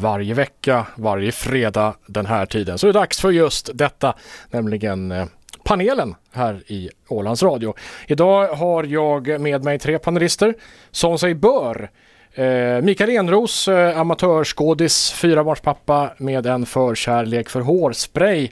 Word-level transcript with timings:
varje 0.00 0.34
vecka, 0.34 0.86
varje 0.94 1.32
fredag 1.32 1.94
den 2.06 2.26
här 2.26 2.46
tiden. 2.46 2.78
Så 2.78 2.86
är 2.86 2.92
det 2.92 2.98
dags 2.98 3.20
för 3.20 3.30
just 3.30 3.70
detta, 3.74 4.14
nämligen 4.50 5.12
eh, 5.12 5.26
panelen 5.64 6.14
här 6.32 6.62
i 6.66 6.90
Ålands 7.08 7.42
Radio. 7.42 7.74
Idag 8.06 8.48
har 8.48 8.84
jag 8.84 9.40
med 9.40 9.64
mig 9.64 9.78
tre 9.78 9.98
panelister 9.98 10.54
som 10.90 11.18
sig 11.18 11.34
bör. 11.34 11.90
Eh, 12.32 12.82
Mikael 12.82 13.10
Enros, 13.10 13.68
eh, 13.68 13.98
amatörskådis, 13.98 15.12
fyrabarnspappa 15.12 16.10
med 16.18 16.46
en 16.46 16.66
förkärlek 16.66 17.48
för 17.48 17.60
hårspray. 17.60 18.50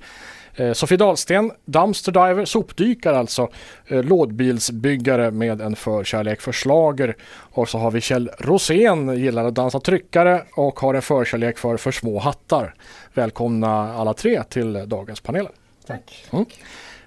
Eh, 0.57 0.73
Sofie 0.73 0.97
Dahlsten, 0.99 1.53
dumpster 1.65 2.13
diver, 2.13 2.45
sopdykare 2.45 3.19
alltså, 3.19 3.49
eh, 3.87 4.03
lådbilsbyggare 4.03 5.31
med 5.31 5.61
en 5.61 5.77
förkärlek 5.77 6.41
för 6.41 6.53
slager. 6.53 7.17
Och 7.31 7.69
så 7.69 7.79
har 7.79 7.91
vi 7.91 8.01
Kjell 8.01 8.31
Rosén, 8.39 9.19
gillar 9.19 9.45
att 9.45 9.55
dansa 9.55 9.81
tryckare 9.81 10.43
och 10.55 10.81
har 10.81 10.95
en 10.95 11.03
förkärlek 11.03 11.59
för 11.59 11.77
för 11.77 11.91
små 11.91 12.19
hattar. 12.19 12.75
Välkomna 13.15 13.95
alla 13.95 14.15
tre 14.15 14.43
till 14.43 14.85
dagens 14.87 15.21
panel. 15.21 15.49
Tack. 15.87 16.27
Mm. 16.33 16.45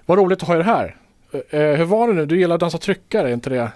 Vad 0.06 0.18
roligt 0.18 0.42
att 0.42 0.48
ha 0.48 0.56
er 0.56 0.60
här. 0.60 0.96
Eh, 1.50 1.60
hur 1.60 1.84
var 1.84 2.08
det 2.08 2.14
nu? 2.14 2.26
Du 2.26 2.38
gillar 2.38 2.54
att 2.54 2.60
dansa 2.60 2.78
tryckare, 2.78 3.28
är 3.28 3.32
inte 3.32 3.50
det? 3.50 3.72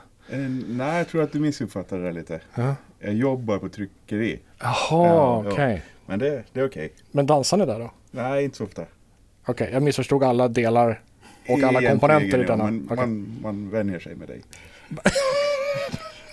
Nej, 0.68 0.98
jag 0.98 1.08
tror 1.08 1.22
att 1.22 1.32
du 1.32 1.40
missuppfattade 1.40 2.02
det 2.02 2.12
lite. 2.12 2.40
Ja. 2.54 2.74
Jag 3.00 3.14
jobbar 3.14 3.58
på 3.58 3.68
tryckeri. 3.68 4.40
Jaha, 4.58 4.74
Ja, 4.90 5.42
ja. 5.44 5.52
okej. 5.52 5.82
Men 6.06 6.18
det, 6.18 6.42
det 6.52 6.60
är 6.60 6.66
okej. 6.66 6.92
Men 7.10 7.26
dansar 7.26 7.56
ni 7.56 7.66
där 7.66 7.78
då? 7.78 7.90
Nej, 8.10 8.44
inte 8.44 8.56
så 8.56 8.64
ofta. 8.64 8.82
Okej, 9.46 9.70
jag 9.72 9.82
missförstod 9.82 10.22
alla 10.22 10.48
delar 10.48 11.00
och 11.48 11.58
alla 11.58 11.68
Egentligen, 11.68 11.98
komponenter 11.98 12.38
i 12.38 12.44
denna. 12.44 12.64
Men 12.64 12.84
Okej. 12.84 12.96
man, 12.96 13.38
man 13.42 13.70
vänjer 13.70 13.98
sig 13.98 14.14
med 14.14 14.28
dig. 14.28 14.42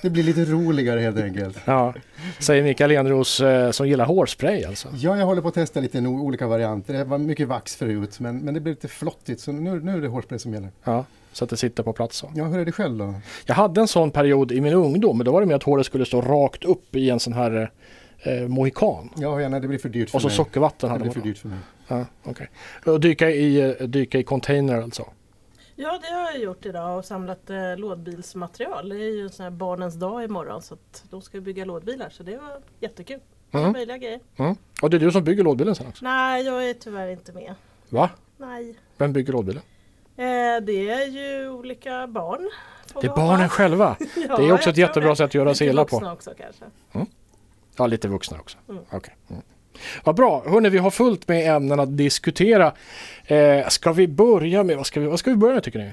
Det 0.02 0.10
blir 0.10 0.24
lite 0.24 0.46
roligare 0.46 1.00
helt 1.00 1.20
enkelt. 1.20 1.58
Ja, 1.66 1.94
säger 2.40 2.64
Mikael 2.64 2.92
Enros 2.92 3.40
eh, 3.40 3.72
som 3.72 3.88
gillar 3.88 4.06
hårspray 4.06 4.64
alltså. 4.64 4.88
Ja, 4.96 5.18
jag 5.18 5.26
håller 5.26 5.42
på 5.42 5.48
att 5.48 5.54
testa 5.54 5.80
lite 5.80 6.00
olika 6.00 6.48
varianter. 6.48 6.94
Det 6.94 7.04
var 7.04 7.18
mycket 7.18 7.48
vax 7.48 7.76
förut, 7.76 8.20
men, 8.20 8.40
men 8.40 8.54
det 8.54 8.60
blev 8.60 8.76
lite 8.76 8.88
flottigt 8.88 9.42
så 9.42 9.52
nu, 9.52 9.80
nu 9.80 9.98
är 9.98 10.02
det 10.02 10.08
hårspray 10.08 10.40
som 10.40 10.54
gäller. 10.54 10.70
Ja, 10.84 11.06
så 11.32 11.44
att 11.44 11.50
det 11.50 11.58
sitter 11.58 11.84
på 11.84 11.94
plats. 11.94 12.18
Så. 12.18 12.32
Ja, 12.36 12.46
hur 12.46 12.60
är 12.60 12.66
det 12.66 12.72
själv 12.72 12.98
då? 12.98 13.14
Jag 13.46 13.56
hade 13.56 13.82
en 13.82 13.88
sån 13.88 14.12
period 14.12 14.52
i 14.52 14.62
min 14.62 14.74
ungdom, 14.74 15.18
men 15.18 15.26
då 15.26 15.32
var 15.32 15.42
det 15.42 15.48
med 15.48 15.56
att 15.56 15.64
håret 15.64 15.86
skulle 15.86 16.06
stå 16.06 16.22
rakt 16.22 16.64
upp 16.64 16.96
i 16.96 17.10
en 17.10 17.20
sån 17.20 17.34
här 17.34 17.72
eh, 18.22 18.48
mohikan. 18.48 19.10
Ja, 19.18 19.42
ja 19.42 19.50
nej, 19.50 19.60
det 19.62 19.68
blir 19.68 19.78
för 19.80 19.90
dyrt 19.90 20.10
för 20.10 20.18
Och 20.18 20.22
så 20.22 20.28
mig. 20.28 20.36
sockervatten 20.38 20.88
Det 20.88 20.92
hade 20.92 21.02
blir 21.04 21.10
man. 21.10 21.14
för 21.14 21.22
dyrt 21.30 21.38
för 21.38 21.48
mig. 21.48 21.60
Ja, 21.88 22.06
okej. 22.24 22.50
Och 22.86 23.00
dyka 23.00 23.30
i, 23.30 23.62
eh, 23.62 23.88
dyka 23.88 24.20
i 24.20 24.24
container 24.24 24.82
alltså. 24.82 25.06
Ja, 25.76 26.00
det 26.02 26.14
har 26.14 26.22
jag 26.32 26.40
gjort 26.40 26.66
idag 26.66 26.98
och 26.98 27.06
samlat 27.06 27.50
eh, 27.50 27.78
lådbilsmaterial. 27.78 28.90
Det 28.90 28.96
är 28.96 29.16
ju 29.16 29.22
en 29.24 29.30
sån 29.30 29.44
här 29.44 29.50
barnens 29.52 29.96
dag 29.96 30.24
imorgon 30.24 30.62
så 30.62 30.74
att 30.74 31.04
de 31.10 31.22
ska 31.22 31.40
bygga 31.42 31.66
lådbilar 31.66 32.10
så 32.10 32.24
det 32.24 32.38
var 32.38 32.62
jättekul. 32.80 33.20
Mm. 33.54 33.72
möjliga 33.72 33.98
grejer. 33.98 34.20
Mm. 34.38 34.56
Och 34.82 34.90
det 34.90 34.98
är 34.98 35.00
du 35.00 35.12
som 35.12 35.24
bygger 35.24 35.44
lådbilen 35.44 35.76
sen 35.76 35.88
också? 35.88 36.06
Nej, 36.06 36.46
jag 36.46 36.70
är 36.70 36.74
tyvärr 36.74 37.08
inte 37.08 37.32
med. 37.34 37.56
Va? 37.90 38.10
Nej. 38.38 38.76
Vem 38.98 39.14
bygger 39.14 39.34
lådbilen? 39.34 39.62
Eh, 40.18 40.24
det 40.64 40.90
är 40.90 41.08
ju 41.08 41.50
olika 41.50 42.08
barn. 42.08 42.50
Det 43.02 43.08
är 43.08 43.16
barnen 43.16 43.50
själva. 43.50 43.96
Ja, 44.30 44.38
Det 44.38 44.44
är 44.48 44.54
också 44.54 44.70
ett 44.70 44.78
jättebra 44.78 45.10
det. 45.10 45.16
sätt 45.16 45.26
att 45.26 45.34
göra 45.34 45.56
sig 45.56 45.68
illa 45.68 45.86
på. 45.86 45.98
också 45.98 46.34
kanske. 46.38 46.66
Ja, 47.78 47.88
lite 47.88 48.08
vuxna 48.08 48.40
också. 48.40 48.58
Mm. 48.70 48.84
Okej. 48.92 49.16
Mm. 49.30 49.42
Vad 50.04 50.16
bra. 50.16 50.44
Hörrni, 50.48 50.70
vi 50.70 50.78
har 50.78 50.92
fullt 50.92 51.28
med 51.28 51.56
ämnen 51.56 51.80
att 51.80 51.98
diskutera. 51.98 52.74
Eh, 53.26 53.68
ska 53.68 53.94
vi 53.94 54.08
börja 54.08 54.64
med, 54.64 54.78
vad 54.78 54.86
ska 54.86 55.00
vi, 55.00 55.08
vad 55.08 55.20
ska 55.20 55.30
vi 55.30 55.38
börja 55.38 55.54
med 55.54 55.64
tycker 55.64 55.80
ni? 55.80 55.92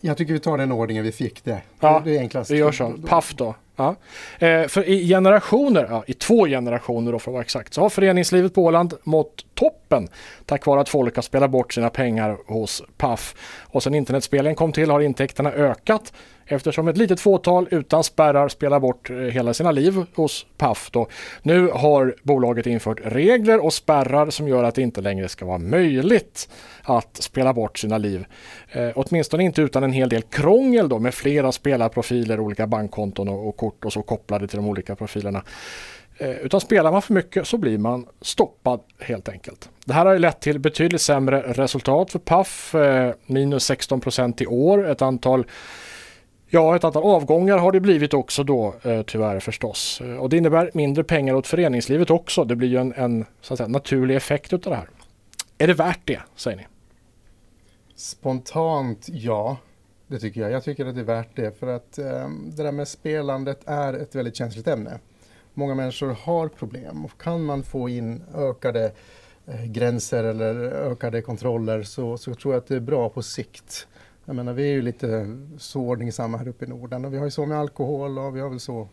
Jag 0.00 0.16
tycker 0.16 0.32
vi 0.32 0.40
tar 0.40 0.58
den 0.58 0.72
ordningen 0.72 1.04
vi 1.04 1.12
fick 1.12 1.44
det. 1.44 1.62
Ja, 1.80 2.02
det 2.04 2.16
är 2.16 2.20
enklast. 2.20 2.50
Vi 2.50 2.56
gör 2.56 2.72
så. 2.72 2.94
Paff 3.06 3.34
då. 3.34 3.54
Ja. 3.76 3.96
Eh, 4.38 4.66
för 4.66 4.88
i 4.88 5.08
generationer, 5.08 5.86
ja, 5.90 6.04
i 6.06 6.14
två 6.14 6.46
generationer 6.46 7.12
då 7.12 7.18
för 7.18 7.30
att 7.30 7.32
vara 7.32 7.42
exakt, 7.42 7.74
så 7.74 7.80
har 7.80 7.88
föreningslivet 7.88 8.54
på 8.54 8.62
Åland 8.64 8.94
mått 9.02 9.44
toppen 9.54 10.08
tack 10.46 10.66
vare 10.66 10.80
att 10.80 10.88
folk 10.88 11.16
har 11.16 11.22
spelat 11.22 11.50
bort 11.50 11.72
sina 11.72 11.90
pengar 11.90 12.38
hos 12.46 12.82
Paf. 12.96 13.34
Och 13.62 13.82
sen 13.82 13.94
internetspelen 13.94 14.54
kom 14.54 14.72
till 14.72 14.90
har 14.90 15.00
intäkterna 15.00 15.52
ökat 15.52 16.12
eftersom 16.46 16.88
ett 16.88 16.96
litet 16.96 17.20
fåtal 17.20 17.68
utan 17.70 18.04
spärrar 18.04 18.48
spelar 18.48 18.80
bort 18.80 19.10
eh, 19.10 19.16
hela 19.16 19.54
sina 19.54 19.70
liv 19.70 20.06
hos 20.14 20.46
Paf. 20.56 20.90
Då. 20.90 21.06
Nu 21.42 21.68
har 21.68 22.14
bolaget 22.22 22.66
infört 22.66 23.00
regler 23.04 23.64
och 23.64 23.72
spärrar 23.72 24.30
som 24.30 24.48
gör 24.48 24.64
att 24.64 24.74
det 24.74 24.82
inte 24.82 25.00
längre 25.00 25.28
ska 25.28 25.46
vara 25.46 25.58
möjligt 25.58 26.48
att 26.82 27.16
spela 27.22 27.54
bort 27.54 27.78
sina 27.78 27.98
liv. 27.98 28.26
Eh, 28.72 28.90
åtminstone 28.94 29.44
inte 29.44 29.62
utan 29.62 29.84
en 29.84 29.92
hel 29.92 30.08
del 30.08 30.22
krångel 30.22 30.88
då 30.88 30.98
med 30.98 31.14
flera 31.14 31.52
spelarprofiler, 31.52 32.40
olika 32.40 32.66
bankkonton 32.66 33.28
och, 33.28 33.48
och 33.48 33.63
kort 33.64 33.84
och 33.84 33.92
så 33.92 34.02
kopplade 34.02 34.48
till 34.48 34.56
de 34.56 34.68
olika 34.68 34.96
profilerna. 34.96 35.44
Eh, 36.18 36.30
utan 36.30 36.60
spelar 36.60 36.92
man 36.92 37.02
för 37.02 37.14
mycket 37.14 37.46
så 37.46 37.58
blir 37.58 37.78
man 37.78 38.06
stoppad 38.20 38.80
helt 39.00 39.28
enkelt. 39.28 39.70
Det 39.84 39.92
här 39.92 40.06
har 40.06 40.12
ju 40.12 40.18
lett 40.18 40.40
till 40.40 40.58
betydligt 40.58 41.00
sämre 41.00 41.40
resultat 41.40 42.10
för 42.10 42.18
Paf, 42.18 42.74
eh, 42.74 43.14
minus 43.26 43.64
16 43.64 44.00
procent 44.00 44.40
i 44.40 44.46
år. 44.46 44.90
Ett 44.90 45.02
antal 45.02 45.46
Ja, 46.48 46.76
ett 46.76 46.84
antal 46.84 47.02
avgångar 47.02 47.58
har 47.58 47.72
det 47.72 47.80
blivit 47.80 48.14
också 48.14 48.44
då 48.44 48.74
eh, 48.82 49.02
tyvärr 49.02 49.40
förstås. 49.40 50.02
Och 50.20 50.28
det 50.28 50.36
innebär 50.36 50.70
mindre 50.74 51.04
pengar 51.04 51.34
åt 51.34 51.46
föreningslivet 51.46 52.10
också. 52.10 52.44
Det 52.44 52.56
blir 52.56 52.68
ju 52.68 52.78
en, 52.78 52.92
en 52.92 53.24
så 53.40 53.54
att 53.54 53.58
säga, 53.58 53.68
naturlig 53.68 54.16
effekt 54.16 54.52
av 54.52 54.60
det 54.60 54.76
här. 54.76 54.88
Är 55.58 55.66
det 55.66 55.74
värt 55.74 56.00
det, 56.04 56.20
säger 56.36 56.56
ni? 56.56 56.66
Spontant 57.96 59.06
ja, 59.08 59.56
det 60.14 60.20
tycker 60.20 60.40
jag. 60.40 60.50
Jag 60.50 60.64
tycker 60.64 60.86
att 60.86 60.94
det 60.94 61.00
är 61.00 61.04
värt 61.04 61.36
det 61.36 61.58
för 61.58 61.66
att 61.66 61.98
eh, 61.98 62.28
det 62.56 62.62
där 62.62 62.72
med 62.72 62.88
spelandet 62.88 63.60
är 63.66 63.92
ett 63.92 64.14
väldigt 64.14 64.36
känsligt 64.36 64.68
ämne. 64.68 64.98
Många 65.54 65.74
människor 65.74 66.16
har 66.22 66.48
problem 66.48 67.04
och 67.04 67.20
kan 67.20 67.44
man 67.44 67.62
få 67.62 67.88
in 67.88 68.22
ökade 68.34 68.92
eh, 69.46 69.64
gränser 69.64 70.24
eller 70.24 70.54
ökade 70.64 71.22
kontroller 71.22 71.82
så, 71.82 72.18
så 72.18 72.34
tror 72.34 72.54
jag 72.54 72.60
att 72.60 72.66
det 72.66 72.76
är 72.76 72.80
bra 72.80 73.08
på 73.08 73.22
sikt. 73.22 73.86
Jag 74.24 74.36
menar, 74.36 74.52
vi 74.52 74.62
är 74.62 74.72
ju 74.72 74.82
lite 74.82 75.38
så 75.58 75.80
ordningsamma 75.80 76.38
här 76.38 76.48
uppe 76.48 76.64
i 76.64 76.68
Norden 76.68 77.04
och 77.04 77.12
vi 77.12 77.18
har 77.18 77.24
ju 77.24 77.30
så 77.30 77.46
med 77.46 77.58
alkohol 77.58 78.18
och 78.18 78.36
vi 78.36 78.40
har 78.40 78.48
väl 78.48 78.60
så 78.60 78.88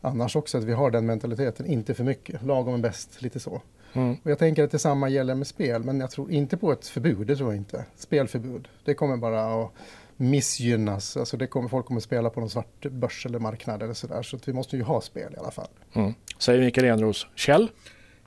annars 0.00 0.36
också 0.36 0.58
att 0.58 0.64
vi 0.64 0.72
har 0.72 0.90
den 0.90 1.06
mentaliteten, 1.06 1.66
inte 1.66 1.94
för 1.94 2.04
mycket, 2.04 2.42
lagom 2.42 2.74
är 2.74 2.78
bäst, 2.78 3.22
lite 3.22 3.40
så. 3.40 3.62
Mm. 3.92 4.16
Och 4.22 4.30
jag 4.30 4.38
tänker 4.38 4.64
att 4.64 4.70
detsamma 4.70 5.08
gäller 5.08 5.34
med 5.34 5.46
spel, 5.46 5.84
men 5.84 6.00
jag 6.00 6.10
tror 6.10 6.30
inte 6.30 6.56
på 6.56 6.72
ett 6.72 6.86
förbud, 6.86 7.26
det 7.26 7.36
tror 7.36 7.48
jag 7.50 7.56
inte. 7.56 7.84
Spelförbud, 7.96 8.68
det 8.84 8.94
kommer 8.94 9.16
bara 9.16 9.64
att 9.64 9.72
missgynnas. 10.16 11.16
Alltså 11.16 11.36
det 11.36 11.46
kommer, 11.46 11.68
folk 11.68 11.86
kommer 11.86 12.00
spela 12.00 12.30
på 12.30 12.40
någon 12.40 12.50
svart 12.50 12.86
börs 12.90 13.26
eller 13.26 13.38
marknad 13.38 13.82
eller 13.82 13.94
sådär. 13.94 14.22
Så 14.22 14.36
att 14.36 14.48
vi 14.48 14.52
måste 14.52 14.76
ju 14.76 14.82
ha 14.82 15.00
spel 15.00 15.32
i 15.36 15.38
alla 15.38 15.50
fall. 15.50 15.68
Mm. 15.92 16.12
Säger 16.38 16.60
Mikael 16.64 16.86
Enros. 16.86 17.26
Kjell? 17.34 17.70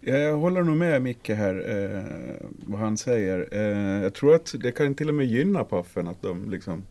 Ja, 0.01 0.13
Jag 0.17 0.38
håller 0.38 0.63
nog 0.63 0.78
med 0.78 1.01
Micke 1.01 1.29
här, 1.29 1.55
eh, 1.69 2.03
vad 2.67 2.79
han 2.79 2.97
säger. 2.97 3.47
Eh, 3.51 4.03
jag 4.03 4.13
tror 4.13 4.35
att 4.35 4.55
det 4.59 4.72
kan 4.72 4.95
till 4.95 5.09
och 5.09 5.16
med 5.16 5.25
gynna 5.25 5.63
Paffen 5.63 6.07
att 6.07 6.22
de 6.22 6.51
liksom 6.51 6.83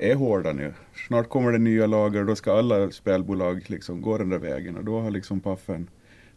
är 0.00 0.14
hårda 0.14 0.52
nu. 0.52 0.74
Snart 1.08 1.28
kommer 1.28 1.52
det 1.52 1.58
nya 1.58 1.86
lagar 1.86 2.20
och 2.20 2.26
då 2.26 2.36
ska 2.36 2.58
alla 2.58 2.90
spelbolag 2.90 3.64
liksom 3.66 4.02
gå 4.02 4.18
den 4.18 4.28
där 4.28 4.38
vägen 4.38 4.76
och 4.76 4.84
då 4.84 5.00
har 5.00 5.10
liksom 5.10 5.40
Paffen 5.40 5.88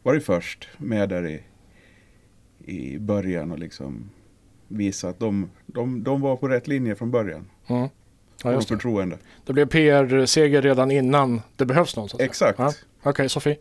varit 0.04 0.24
först 0.24 0.68
med 0.78 1.10
där 1.10 1.28
i, 1.28 1.42
i 2.66 3.00
början 3.00 3.52
och 3.52 3.60
liksom 3.60 4.10
visa 4.68 5.10
att 5.10 5.20
de, 5.20 5.50
de, 5.66 6.04
de 6.04 6.22
var 6.22 6.36
på 6.36 6.48
rätt 6.48 6.68
linje 6.68 6.96
från 6.96 7.12
början. 7.12 7.50
Mm. 7.68 7.90
Ja, 8.44 8.52
just 8.52 8.70
det. 8.70 8.76
förtroende. 8.76 9.18
det 9.46 9.54
blev 9.54 9.66
PR-seger 9.66 10.62
redan 10.62 10.92
innan 10.92 11.42
det 11.56 11.66
behövs 11.66 11.96
någon. 11.96 12.10
så 12.10 12.16
att 12.16 12.20
säga. 12.20 12.30
Exakt. 12.30 12.60
Ja. 12.60 12.74
Okej, 13.04 13.30
Sofie? 13.30 13.58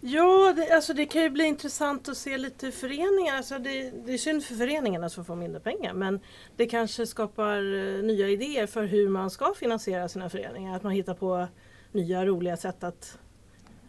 Ja, 0.00 0.52
det, 0.56 0.70
alltså 0.74 0.94
det 0.94 1.06
kan 1.06 1.22
ju 1.22 1.30
bli 1.30 1.44
intressant 1.44 2.08
att 2.08 2.16
se 2.16 2.38
lite 2.38 2.72
föreningar. 2.72 3.36
Alltså 3.36 3.58
det, 3.58 3.92
det 4.06 4.14
är 4.14 4.18
synd 4.18 4.44
för 4.44 4.54
föreningarna 4.54 5.08
som 5.08 5.24
får 5.24 5.36
mindre 5.36 5.60
pengar 5.60 5.94
men 5.94 6.20
det 6.56 6.66
kanske 6.66 7.06
skapar 7.06 7.56
eh, 7.56 8.02
nya 8.02 8.28
idéer 8.28 8.66
för 8.66 8.84
hur 8.84 9.08
man 9.08 9.30
ska 9.30 9.54
finansiera 9.56 10.08
sina 10.08 10.30
föreningar. 10.30 10.76
Att 10.76 10.82
man 10.82 10.92
hittar 10.92 11.14
på 11.14 11.46
nya 11.92 12.26
roliga 12.26 12.56
sätt 12.56 12.84
att 12.84 13.18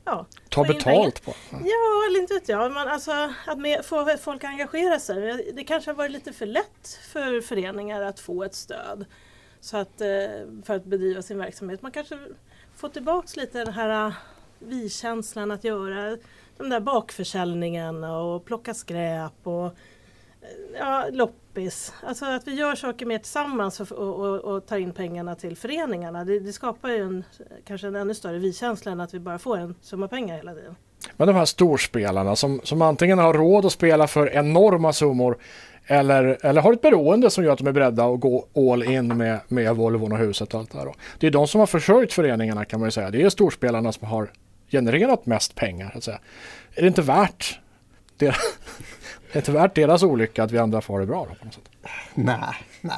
ja, 0.07 0.25
Ta 0.49 0.63
betalt 0.63 1.25
på. 1.25 1.33
Ja. 1.51 1.57
Ja, 1.63 2.07
eller 2.09 2.19
inte 2.19 2.33
vet 2.33 2.49
jag. 2.49 2.71
Men 2.71 2.87
alltså, 2.87 3.33
att 3.45 3.59
med, 3.59 3.85
få 3.85 4.17
folk 4.17 4.43
att 4.43 4.49
engagera 4.49 4.99
sig. 4.99 5.51
Det 5.55 5.63
kanske 5.63 5.91
har 5.91 5.95
varit 5.95 6.11
lite 6.11 6.33
för 6.33 6.45
lätt 6.45 6.99
för 7.11 7.41
föreningar 7.41 8.01
att 8.01 8.19
få 8.19 8.43
ett 8.43 8.55
stöd 8.55 9.05
så 9.59 9.77
att, 9.77 10.01
eh, 10.01 10.07
för 10.63 10.75
att 10.75 10.85
bedriva 10.85 11.21
sin 11.21 11.37
verksamhet. 11.37 11.81
Man 11.81 11.91
kanske 11.91 12.19
får 12.75 12.89
tillbaks 12.89 13.35
lite 13.35 13.57
den 13.57 13.73
här 13.73 14.07
eh, 14.07 14.13
vi-känslan 14.59 15.51
att 15.51 15.63
göra 15.63 16.17
den 16.57 16.69
där 16.69 16.79
bakförsäljningen 16.79 18.03
och 18.03 18.45
plocka 18.45 18.73
skräp 18.73 19.47
och 19.47 19.73
ja, 20.79 21.05
loppis. 21.11 21.93
Alltså 22.03 22.25
att 22.25 22.47
vi 22.47 22.53
gör 22.53 22.75
saker 22.75 23.05
mer 23.05 23.17
tillsammans 23.17 23.79
och, 23.79 23.91
och, 23.91 24.15
och, 24.15 24.55
och 24.55 24.65
tar 24.65 24.77
in 24.77 24.93
pengarna 24.93 25.35
till 25.35 25.57
föreningarna. 25.57 26.25
Det, 26.25 26.39
det 26.39 26.53
skapar 26.53 26.89
ju 26.89 27.03
en, 27.03 27.23
kanske 27.65 27.87
en 27.87 27.95
ännu 27.95 28.15
större 28.15 28.39
vi-känsla 28.39 28.91
än 28.91 28.99
att 28.99 29.13
vi 29.13 29.19
bara 29.19 29.39
får 29.39 29.57
en 29.57 29.75
summa 29.81 30.07
pengar 30.07 30.35
hela 30.37 30.53
tiden. 30.53 30.75
Men 31.17 31.27
de 31.27 31.35
här 31.35 31.45
storspelarna 31.45 32.35
som, 32.35 32.61
som 32.63 32.81
antingen 32.81 33.19
har 33.19 33.33
råd 33.33 33.65
att 33.65 33.71
spela 33.71 34.07
för 34.07 34.29
enorma 34.29 34.93
summor 34.93 35.37
eller, 35.87 36.37
eller 36.41 36.61
har 36.61 36.73
ett 36.73 36.81
beroende 36.81 37.29
som 37.29 37.43
gör 37.43 37.51
att 37.51 37.57
de 37.57 37.67
är 37.67 37.71
beredda 37.71 38.05
att 38.05 38.19
gå 38.19 38.47
all 38.55 38.83
in 38.83 39.17
med, 39.17 39.39
med 39.47 39.75
Volvon 39.75 40.11
och 40.11 40.17
huset 40.17 40.53
och 40.53 40.59
allt 40.59 40.71
det 40.71 40.77
här. 40.77 40.93
Det 41.19 41.27
är 41.27 41.31
de 41.31 41.47
som 41.47 41.59
har 41.59 41.67
försörjt 41.67 42.13
föreningarna 42.13 42.65
kan 42.65 42.79
man 42.79 42.87
ju 42.87 42.91
säga. 42.91 43.11
Det 43.11 43.21
är 43.21 43.29
storspelarna 43.29 43.91
som 43.91 44.07
har 44.07 44.31
genererat 44.71 45.25
mest 45.25 45.55
pengar. 45.55 45.89
Så 45.91 45.97
att 45.97 46.03
säga. 46.03 46.19
Är 46.75 46.81
det 46.81 46.87
inte 46.87 47.01
värt 47.01 47.59
det, 48.17 48.35
är 49.31 49.41
det 49.41 49.49
värt 49.49 49.75
deras 49.75 50.03
olycka 50.03 50.43
att 50.43 50.51
vi 50.51 50.57
andra 50.57 50.81
får 50.81 50.99
det 50.99 51.05
bra? 51.05 51.27
Då, 51.29 51.35
på 51.35 51.45
något 51.45 51.53
sätt? 51.53 51.69
Nej, 52.13 52.53
nej, 52.81 52.97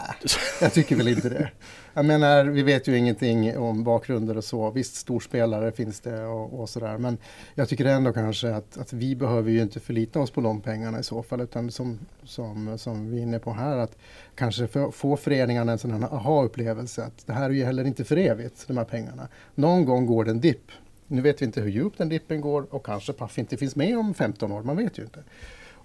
jag 0.62 0.74
tycker 0.74 0.96
väl 0.96 1.08
inte 1.08 1.30
det. 1.30 1.50
Jag 1.94 2.06
menar, 2.06 2.46
vi 2.46 2.64
vet 2.64 2.88
ju 2.88 2.98
ingenting 2.98 3.58
om 3.58 3.84
bakgrunder 3.84 4.38
och 4.38 4.44
så. 4.44 4.72
Visst, 4.72 4.96
storspelare 4.96 5.72
finns 5.72 6.00
det 6.00 6.26
och, 6.26 6.60
och 6.60 6.70
sådär. 6.70 6.98
Men 6.98 7.18
jag 7.56 7.70
tycker 7.70 7.86
ändå 7.86 8.14
kanske 8.14 8.56
att, 8.56 8.78
att 8.78 8.94
vi 8.94 9.16
behöver 9.16 9.52
ju 9.52 9.62
inte 9.62 9.80
förlita 9.80 10.20
oss 10.20 10.31
på 10.31 10.42
de 10.42 10.62
pengarna 10.62 11.00
i 11.00 11.04
så 11.04 11.24
fall. 11.24 11.42
Utan 11.42 11.72
som, 11.72 12.00
som, 12.24 12.78
som 12.78 13.12
vi 13.12 13.18
är 13.18 13.22
inne 13.22 13.40
på 13.40 13.54
här, 13.54 13.78
att 13.78 13.98
kanske 14.36 14.68
för, 14.68 14.92
få 14.92 15.18
föreningarna 15.18 15.72
en 15.72 15.78
sån 15.78 15.92
här 15.92 16.14
aha-upplevelse. 16.14 17.04
Att 17.04 17.28
det 17.28 17.34
här 17.34 17.46
är 17.46 17.54
ju 17.54 17.66
heller 17.66 17.88
inte 17.88 18.04
för 18.04 18.18
evigt, 18.18 18.68
de 18.68 18.78
här 18.78 18.86
pengarna. 18.86 19.28
Någon 19.56 19.86
gång 19.86 20.06
går 20.06 20.25
det 20.25 20.32
en 20.32 20.40
dipp. 20.40 20.72
Nu 21.08 21.22
vet 21.22 21.42
vi 21.42 21.46
inte 21.46 21.62
hur 21.62 21.70
djupt 21.70 21.98
den 21.98 22.10
dippen 22.10 22.42
går 22.42 22.74
och 22.74 22.86
kanske 22.86 23.14
Paf 23.14 23.40
inte 23.40 23.58
finns 23.58 23.75
med 23.75 23.98
om 23.98 24.14
15 24.14 24.52
år, 24.52 24.64
man 24.64 24.78
vet 24.78 25.00
ju 25.00 25.04
inte. 25.04 25.24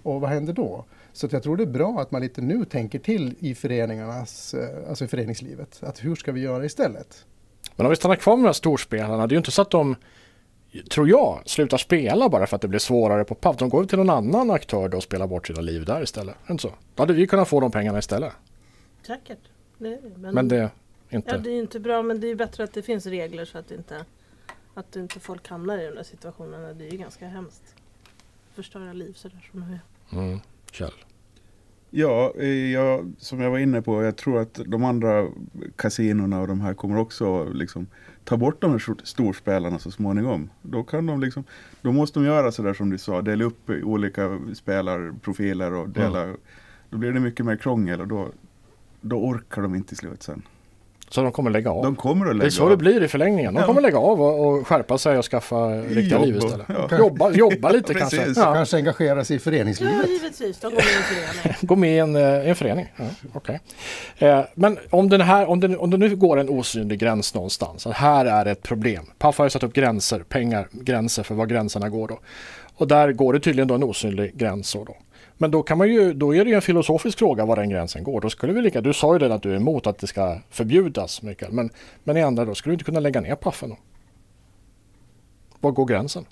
Och 0.05 0.21
vad 0.21 0.29
händer 0.29 0.53
då? 0.53 0.85
Så 1.13 1.27
jag 1.31 1.43
tror 1.43 1.57
det 1.57 1.63
är 1.63 1.67
bra 1.67 1.99
att 1.99 2.11
man 2.11 2.21
lite 2.21 2.41
nu 2.41 2.65
tänker 2.65 2.99
till 2.99 3.35
i 3.39 3.55
föreningarnas, 3.55 4.53
eh, 4.53 4.89
alltså 4.89 5.05
i 5.05 5.07
föreningslivet. 5.07 5.83
Att 5.83 6.03
hur 6.03 6.15
ska 6.15 6.31
vi 6.31 6.41
göra 6.41 6.65
istället? 6.65 7.25
Men 7.75 7.85
om 7.85 7.89
vi 7.89 7.95
stannar 7.95 8.15
kvar 8.15 8.35
med 8.35 8.43
de 8.43 8.47
här 8.47 8.53
storspelarna, 8.53 9.27
det 9.27 9.31
är 9.31 9.35
ju 9.35 9.37
inte 9.37 9.51
så 9.51 9.61
att 9.61 9.71
de, 9.71 9.95
tror 10.89 11.09
jag, 11.09 11.41
slutar 11.45 11.77
spela 11.77 12.29
bara 12.29 12.47
för 12.47 12.55
att 12.55 12.61
det 12.61 12.67
blir 12.67 12.79
svårare 12.79 13.23
på 13.23 13.35
PAF. 13.35 13.57
De 13.57 13.69
går 13.69 13.85
till 13.85 13.97
någon 13.97 14.09
annan 14.09 14.51
aktör 14.51 14.89
då 14.89 14.97
och 14.97 15.03
spelar 15.03 15.27
bort 15.27 15.47
sina 15.47 15.61
liv 15.61 15.85
där 15.85 16.03
istället. 16.03 16.35
Inte 16.49 16.61
så? 16.61 16.71
Då 16.95 17.03
hade 17.03 17.13
vi 17.13 17.27
kunnat 17.27 17.47
få 17.47 17.59
de 17.59 17.71
pengarna 17.71 17.99
istället. 17.99 18.33
Säkert. 19.07 19.39
Det, 19.77 20.01
men, 20.15 20.33
Men 20.35 20.47
det 20.47 20.57
är 20.57 20.69
inte... 21.09 21.31
ja, 21.31 21.37
det 21.37 21.49
är 21.49 21.59
inte 21.59 21.79
bra 21.79 22.03
men 22.03 22.19
det 22.19 22.27
är 22.27 22.35
bättre 22.35 22.63
att 22.63 22.73
det 22.73 22.81
finns 22.81 23.05
regler 23.05 23.45
så 23.45 23.57
att 23.57 23.71
inte, 23.71 24.05
att 24.73 24.95
inte 24.95 25.19
folk 25.19 25.47
hamnar 25.47 25.77
i 25.77 25.85
de 25.85 25.95
där 25.95 26.03
situationerna. 26.03 26.73
Det 26.73 26.87
är 26.87 26.91
ju 26.91 26.97
ganska 26.97 27.27
hemskt. 27.27 27.75
Förstöra 28.53 28.93
liv 28.93 29.13
sådär 29.13 29.49
som 29.51 29.59
det 29.59 29.65
är. 29.65 29.94
Mm. 30.15 30.39
Kjell. 30.71 30.93
Ja, 31.89 32.33
eh, 32.39 32.71
jag, 32.71 33.13
som 33.17 33.41
jag 33.41 33.51
var 33.51 33.57
inne 33.59 33.81
på, 33.81 34.03
jag 34.03 34.15
tror 34.15 34.39
att 34.39 34.59
de 34.65 34.83
andra 34.83 35.27
kasinorna 35.75 36.41
och 36.41 36.47
de 36.47 36.61
här 36.61 36.73
kommer 36.73 36.97
också 36.97 37.43
liksom 37.49 37.87
ta 38.23 38.37
bort 38.37 38.61
de 38.61 38.71
här 38.71 38.79
stor- 38.79 39.01
storspelarna 39.03 39.79
så 39.79 39.91
småningom. 39.91 40.49
Då, 40.61 40.83
kan 40.83 41.05
de 41.05 41.21
liksom, 41.21 41.43
då 41.81 41.91
måste 41.91 42.19
de 42.19 42.25
göra 42.25 42.51
sådär 42.51 42.73
som 42.73 42.89
du 42.89 42.97
sa, 42.97 43.21
dela 43.21 43.43
upp 43.43 43.69
i 43.69 43.83
olika 43.83 44.39
spelarprofiler 44.53 45.73
och 45.73 45.89
dela. 45.89 46.33
Då 46.89 46.97
blir 46.97 47.11
det 47.11 47.19
mycket 47.19 47.45
mer 47.45 47.55
krångel 47.55 48.01
och 48.01 48.07
då, 48.07 48.29
då 49.01 49.15
orkar 49.17 49.61
de 49.61 49.75
inte 49.75 49.87
till 49.87 49.97
slut 49.97 50.23
sen. 50.23 50.41
Så 51.09 51.21
de 51.21 51.31
kommer 51.31 51.49
lägga 51.51 51.71
av. 51.71 51.83
De 51.83 51.95
kommer 51.95 52.25
att 52.25 52.35
lägga 52.35 52.41
det 52.43 52.47
är 52.47 52.49
så 52.49 52.63
av. 52.63 52.69
det 52.69 52.77
blir 52.77 53.03
i 53.03 53.07
förlängningen. 53.07 53.53
De 53.53 53.59
Ja. 53.59 53.65
kommer 53.65 53.81
lägga 53.81 53.97
av 53.97 54.21
och, 54.21 54.47
och 54.47 54.67
skärpa 54.67 54.97
sig 54.97 55.17
och 55.17 55.25
skaffa 55.25 55.67
riktiga 55.69 56.17
Jobb 56.17 56.25
liv 56.25 56.35
istället. 56.37 56.65
ja. 56.89 56.97
Jobba, 56.97 57.31
jobba 57.31 57.69
lite 57.69 57.93
kanske. 57.99 58.25
Ja. 58.35 58.53
Kanske 58.53 58.77
engagera 58.77 59.25
sig 59.25 59.35
i 59.35 59.37
Ja, 59.37 59.43
föreningslivet? 59.43 60.09
givetvis. 60.09 60.59
De 60.59 60.71
går 60.71 60.75
med 60.75 60.85
i 60.85 60.95
en 60.97 61.03
förening. 61.03 61.57
Gå 61.61 61.75
med 61.75 61.95
i 61.95 61.99
en, 61.99 62.15
eh, 62.15 62.49
en 62.49 62.55
förening. 62.55 62.93
Ja, 62.97 63.03
okej. 63.33 63.59
eh, 64.17 64.41
men 64.55 64.77
om, 64.89 65.09
den 65.09 65.21
här, 65.21 65.49
om, 65.49 65.59
den, 65.59 65.77
om 65.79 65.89
det 65.89 65.97
nu 65.97 66.15
går 66.15 66.37
en 66.39 66.49
osynlig 66.49 66.99
gräns 66.99 67.33
någonstans, 67.33 67.87
att 67.87 67.93
här 67.93 68.25
är 68.25 68.45
ett 68.45 68.63
problem. 68.63 69.05
Paf 69.17 69.37
har 69.37 69.45
ju 69.45 69.49
satt 69.49 69.63
upp 69.63 69.73
gränser, 69.73 70.19
pengar, 70.19 70.67
gränser 70.71 71.23
för 71.23 71.35
var 71.35 71.45
gränserna 71.45 71.89
går 71.89 72.07
då. 72.07 72.19
Och 72.77 72.87
där 72.87 73.11
går 73.11 73.33
det 73.33 73.39
tydligen 73.39 73.67
då 73.67 73.75
en 73.75 73.83
osynlig 73.83 74.37
gräns. 74.37 74.73
Då. 74.73 74.97
Men 75.37 75.51
då, 75.51 75.63
kan 75.63 75.77
man 75.77 75.89
ju, 75.89 76.13
då 76.13 76.35
är 76.35 76.43
det 76.45 76.49
ju 76.49 76.55
en 76.55 76.61
filosofisk 76.61 77.17
fråga 77.17 77.45
var 77.45 77.55
den 77.55 77.69
gränsen 77.69 78.03
går. 78.03 78.21
Då 78.21 78.29
skulle 78.29 78.53
vi 78.53 78.61
lika, 78.61 78.81
du 78.81 78.93
sa 78.93 79.13
ju 79.13 79.19
det 79.19 79.33
att 79.33 79.43
du 79.43 79.51
är 79.51 79.55
emot 79.55 79.87
att 79.87 79.97
det 79.97 80.07
ska 80.07 80.39
förbjudas, 80.49 81.21
Mikael. 81.21 81.51
Men, 81.51 81.69
men 82.03 82.17
i 82.17 82.21
andra 82.21 82.45
då, 82.45 82.55
skulle 82.55 82.71
du 82.71 82.73
inte 82.73 82.85
kunna 82.85 82.99
lägga 82.99 83.21
ner 83.21 83.35
paffen 83.35 83.69
då? 83.69 83.77
Var 85.59 85.71
går 85.71 85.85
gränsen? 85.85 86.25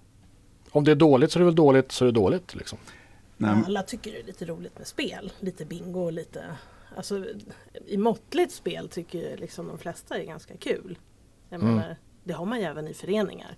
Om 0.72 0.84
det 0.84 0.92
är 0.92 0.96
dåligt 0.96 1.32
så 1.32 1.38
är 1.38 1.42
det 1.42 1.46
väl 1.46 1.56
dåligt 1.56 1.92
så 1.92 2.06
är 2.06 2.06
det 2.06 2.12
dåligt. 2.12 2.56
Liksom. 2.56 2.78
Alla 3.44 3.84
tycker 3.84 4.12
det 4.12 4.20
är 4.20 4.24
lite 4.24 4.46
roligt 4.46 4.78
med 4.78 4.88
spel. 4.88 5.32
Lite 5.40 5.66
bingo 5.66 6.00
och 6.00 6.14
lite... 6.14 6.44
Alltså, 6.96 7.26
I 7.88 7.98
måttligt 7.98 8.52
spel 8.52 8.90
tycker 8.90 9.38
liksom 9.38 9.68
de 9.68 9.78
flesta 9.78 10.18
är 10.18 10.24
ganska 10.26 10.58
kul. 10.58 10.98
Jag 11.50 11.62
Mm. 11.62 11.76
menar, 11.76 11.96
det 12.24 12.34
har 12.34 12.46
man 12.46 12.60
ju 12.60 12.66
även 12.66 12.88
i 12.88 12.94
föreningar. 12.94 13.56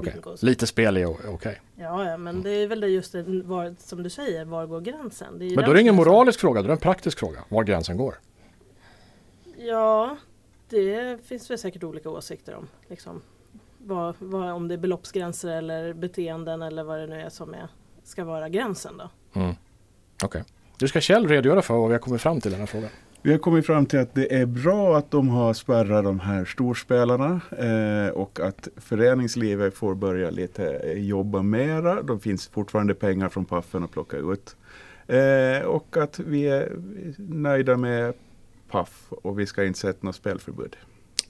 Bingo. 0.00 0.36
lite 0.40 0.66
spel 0.66 0.96
är 0.96 1.34
okej. 1.34 1.60
Ja, 1.76 2.10
ja, 2.10 2.16
men 2.16 2.42
det 2.42 2.50
är 2.50 2.66
väl 2.66 2.80
det 2.80 2.88
just 2.88 3.12
det, 3.12 3.22
var, 3.22 3.74
som 3.78 4.02
du 4.02 4.10
säger, 4.10 4.44
var 4.44 4.66
går 4.66 4.80
gränsen? 4.80 5.34
Men 5.38 5.54
då 5.54 5.70
är 5.70 5.74
det 5.74 5.80
ingen 5.80 5.94
moralisk 5.94 6.40
fråga, 6.40 6.60
då 6.60 6.64
är 6.64 6.68
det 6.68 6.74
en 6.74 6.78
praktisk 6.78 7.18
fråga. 7.18 7.44
Var 7.48 7.64
gränsen 7.64 7.96
går. 7.96 8.14
Ja, 9.56 10.16
det 10.68 11.18
finns 11.26 11.50
väl 11.50 11.58
säkert 11.58 11.82
olika 11.82 12.10
åsikter 12.10 12.54
om. 12.54 12.68
Liksom, 12.88 13.22
vad, 13.78 14.14
vad, 14.18 14.50
om 14.50 14.68
det 14.68 14.74
är 14.74 14.78
beloppsgränser 14.78 15.48
eller 15.48 15.92
beteenden 15.92 16.62
eller 16.62 16.84
vad 16.84 16.98
det 16.98 17.06
nu 17.06 17.20
är 17.20 17.28
som 17.28 17.54
är, 17.54 17.68
ska 18.04 18.24
vara 18.24 18.48
gränsen 18.48 18.96
då. 18.96 19.10
Mm. 19.40 19.54
Okej. 20.24 20.44
Du 20.78 20.88
ska 20.88 21.00
Kjell 21.00 21.28
redogöra 21.28 21.62
för 21.62 21.74
vad 21.74 21.88
vi 21.88 21.94
har 21.94 22.00
kommit 22.00 22.20
fram 22.20 22.40
till 22.40 22.50
i 22.50 22.54
den 22.54 22.60
här 22.60 22.66
frågan. 22.66 22.90
Vi 23.26 23.30
har 23.32 23.38
kommit 23.38 23.66
fram 23.66 23.86
till 23.86 23.98
att 23.98 24.14
det 24.14 24.34
är 24.34 24.46
bra 24.46 24.96
att 24.96 25.10
de 25.10 25.28
har 25.28 25.54
spärrat 25.54 26.04
de 26.04 26.20
här 26.20 26.44
storspelarna 26.44 27.40
eh, 27.58 28.12
och 28.14 28.40
att 28.40 28.68
föreningslivet 28.76 29.74
får 29.74 29.94
börja 29.94 30.30
lite 30.30 30.70
eh, 30.70 30.98
jobba 30.98 31.42
mera. 31.42 32.02
Det 32.02 32.18
finns 32.18 32.48
fortfarande 32.48 32.94
pengar 32.94 33.28
från 33.28 33.44
Paffen 33.44 33.84
att 33.84 33.90
plocka 33.90 34.16
ut. 34.16 34.56
Eh, 35.06 35.66
och 35.66 35.96
att 35.96 36.18
vi 36.18 36.48
är 36.48 36.72
nöjda 37.18 37.76
med 37.76 38.14
Paff 38.70 39.06
och 39.08 39.38
vi 39.38 39.46
ska 39.46 39.64
inte 39.64 39.78
sätta 39.78 39.98
något 40.06 40.16
spelförbud. 40.16 40.76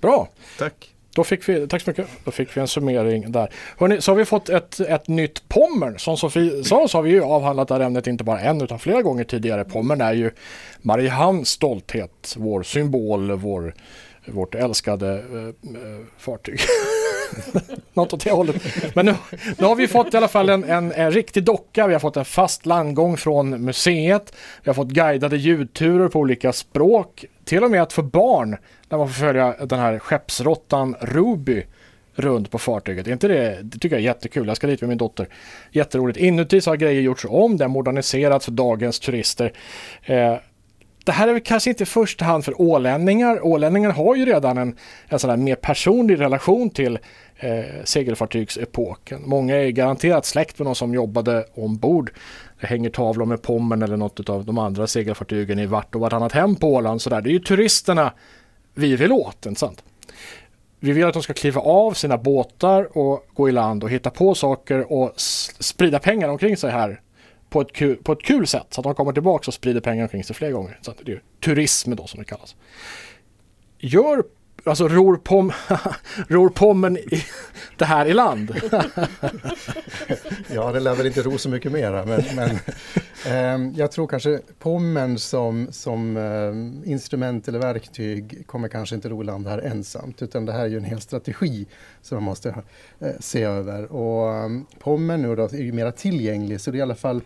Bra, 0.01 0.29
Tack! 0.59 0.95
Då 1.15 1.25
fick 1.25 1.49
vi, 1.49 1.69
tack 1.69 1.83
så 1.83 1.91
mycket. 1.91 2.07
Då 2.25 2.31
fick 2.31 2.57
vi 2.57 2.61
en 2.61 2.69
summering 2.69 3.33
där. 3.33 3.51
Hörrni, 3.79 4.01
så 4.01 4.11
har 4.11 4.17
vi 4.17 4.25
fått 4.25 4.49
ett, 4.49 4.81
ett 4.81 5.09
nytt 5.09 5.49
Pommern. 5.49 5.99
Som 5.99 6.17
Sofie 6.17 6.65
sa 6.65 6.89
så 6.89 6.99
har 6.99 7.03
vi 7.03 7.11
ju 7.11 7.23
avhandlat 7.23 7.69
det 7.69 7.75
här 7.75 7.81
ämnet 7.81 8.07
inte 8.07 8.25
bara 8.25 8.41
en 8.41 8.63
utan 8.63 8.79
flera 8.79 9.03
gånger 9.03 9.25
tidigare. 9.25 9.65
Pommern 9.65 10.01
är 10.01 10.13
ju 10.13 10.31
Mariehamns 10.83 11.49
stolthet, 11.49 12.35
vår 12.37 12.63
symbol, 12.63 13.33
vår, 13.33 13.75
vårt 14.27 14.55
älskade 14.55 15.09
eh, 15.09 15.49
eh 15.49 16.01
fartyg. 16.19 16.61
Något 17.93 18.13
åt 18.13 18.25
det 18.25 18.31
hållet. 18.31 18.63
Men 18.95 19.07
nu, 19.07 19.15
nu 19.59 19.67
har 19.67 19.75
vi 19.75 19.89
fått 19.89 20.15
i 20.15 20.17
alla 20.17 20.29
fall 20.29 20.49
en, 20.49 20.65
en, 20.65 20.93
en 20.93 21.11
riktig 21.11 21.45
docka. 21.45 21.87
Vi 21.87 21.93
har 21.93 22.01
fått 22.01 22.17
en 22.17 22.25
fast 22.25 22.67
landgång 22.67 23.17
från 23.17 23.65
museet. 23.65 24.35
Vi 24.63 24.69
har 24.69 24.75
fått 24.75 24.89
guidade 24.89 25.37
ljudturer 25.37 26.09
på 26.09 26.19
olika 26.19 26.53
språk. 26.53 27.25
Till 27.45 27.65
och 27.65 27.71
med 27.71 27.83
att 27.83 27.93
för 27.93 28.03
barn, 28.03 28.57
när 28.89 28.99
man 28.99 29.09
får 29.09 29.15
följa 29.15 29.55
den 29.67 29.79
här 29.79 29.99
skeppsråttan 29.99 30.97
Ruby 31.01 31.65
runt 32.15 32.51
på 32.51 32.59
fartyget. 32.59 33.07
Är 33.07 33.13
inte 33.13 33.29
det, 33.29 33.59
det 33.63 33.79
tycker 33.79 33.97
jag 33.97 34.01
är 34.01 34.05
jättekul. 34.05 34.47
Jag 34.47 34.57
ska 34.57 34.67
dit 34.67 34.81
med 34.81 34.89
min 34.89 34.99
dotter. 34.99 35.29
Jätteroligt. 35.71 36.19
Inuti 36.19 36.61
så 36.61 36.71
har 36.71 36.77
grejer 36.77 37.03
gjorts 37.03 37.27
om. 37.29 37.57
Det 37.57 37.65
har 37.65 37.69
moderniserats 37.69 38.45
för 38.45 38.53
dagens 38.53 39.01
turister. 39.01 39.53
Eh, 40.03 40.37
det 41.05 41.13
här 41.13 41.29
är 41.29 41.33
väl 41.33 41.43
kanske 41.43 41.71
inte 41.71 41.83
i 41.83 41.87
första 41.87 42.25
hand 42.25 42.45
för 42.45 42.61
ålänningar. 42.61 43.47
Ålänningar 43.47 43.91
har 43.91 44.17
ju 44.17 44.25
redan 44.25 44.59
en, 44.59 44.77
en 45.09 45.19
sån 45.19 45.31
här 45.31 45.37
mer 45.37 45.55
personlig 45.55 46.21
relation 46.21 46.71
till 46.71 46.99
eh, 47.37 47.65
segelfartygsepoken. 47.85 49.23
Många 49.25 49.57
är 49.57 49.71
garanterat 49.71 50.27
släkt 50.27 50.59
med 50.59 50.67
någon 50.67 50.75
som 50.75 50.95
jobbade 50.95 51.45
ombord. 51.55 52.13
Det 52.61 52.67
hänger 52.67 52.91
tavlor 52.91 53.27
med 53.27 53.43
Pommern 53.43 53.83
eller 53.83 53.97
något 53.97 54.29
av 54.29 54.45
de 54.45 54.59
andra 54.59 54.87
segelfartygen 54.87 55.59
i 55.59 55.67
vart 55.67 55.95
och 55.95 56.01
vartannat 56.01 56.33
hem 56.33 56.57
på 56.57 56.75
Åland. 56.75 57.03
Så 57.03 57.11
där. 57.11 57.21
Det 57.21 57.31
är 57.31 57.33
ju 57.33 57.39
turisterna 57.39 58.13
vi 58.75 58.97
vill 58.97 59.13
åt, 59.13 59.47
inte 59.47 59.61
sant? 59.61 59.85
Vi 60.81 60.93
vill 60.93 61.05
att 61.05 61.15
de 61.15 61.23
ska 61.23 61.33
kliva 61.33 61.61
av 61.61 61.93
sina 61.93 62.19
båtar 62.19 62.99
och 62.99 63.27
gå 63.35 63.49
i 63.49 63.53
land 63.53 63.85
och 63.85 63.91
hitta 63.91 64.11
på 64.11 64.35
saker 64.35 64.93
och 64.93 65.13
sprida 65.59 65.99
pengar 65.99 66.29
omkring 66.29 66.57
sig 66.57 66.71
här 66.71 67.01
på 67.55 67.61
ett, 67.61 67.73
kul, 67.73 67.97
på 67.97 68.13
ett 68.13 68.23
kul 68.23 68.47
sätt 68.47 68.67
så 68.71 68.81
att 68.81 68.85
de 68.85 68.95
kommer 68.95 69.13
tillbaka 69.13 69.45
och 69.47 69.55
sprider 69.55 69.81
pengar 69.81 70.03
omkring 70.03 70.25
sig 70.25 70.37
fler 70.37 70.51
gånger. 70.51 70.79
Så 70.83 70.95
det 71.05 71.13
är 71.13 71.23
turism 71.41 71.95
då 71.95 72.07
som 72.07 72.21
det 72.21 72.25
kallas. 72.25 72.57
Gör, 73.79 74.25
alltså 74.65 74.89
ror, 74.89 75.17
pom, 75.17 75.53
ror 76.29 76.49
pommen 76.49 76.97
i, 76.97 77.25
det 77.77 77.85
här 77.85 78.07
i 78.07 78.15
land? 78.15 78.55
Ja, 80.55 80.73
det 80.73 80.81
lär 80.81 80.95
väl 80.95 81.07
inte 81.07 81.23
ro 81.23 81.39
så 81.39 81.49
mycket 81.49 81.73
mera, 81.73 82.05
men, 82.05 82.23
men 82.37 82.59
ehm, 83.27 83.73
jag 83.77 83.93
tror 83.93 84.07
kanske 84.07 84.41
pommen 84.59 85.19
som, 85.19 85.69
som 85.71 86.17
ehm, 86.17 86.83
instrument 86.85 87.49
eller 87.49 87.59
verktyg 87.59 88.47
kommer 88.47 88.69
kanske 88.69 88.95
inte 88.95 89.09
ro 89.09 89.23
i 89.23 89.25
land 89.25 89.47
här 89.47 89.59
ensamt, 89.59 90.23
utan 90.23 90.47
det 90.47 90.53
här 90.53 90.65
är 90.65 90.69
ju 90.69 90.77
en 90.77 90.85
hel 90.85 91.01
strategi 91.01 91.67
som 92.03 92.17
man 92.17 92.23
måste 92.23 92.49
eh, 93.01 93.13
se 93.21 93.43
över. 93.43 93.93
Och 93.93 94.45
um, 94.45 94.67
pommen 94.79 95.23
nu 95.23 95.37
då 95.37 95.45
är 95.45 95.57
ju 95.57 95.73
mera 95.73 95.93
tillgänglig, 95.93 96.61
så 96.61 96.71
det 96.71 96.77
är 96.77 96.79
i 96.79 96.83
alla 96.83 96.95
fall 96.95 97.23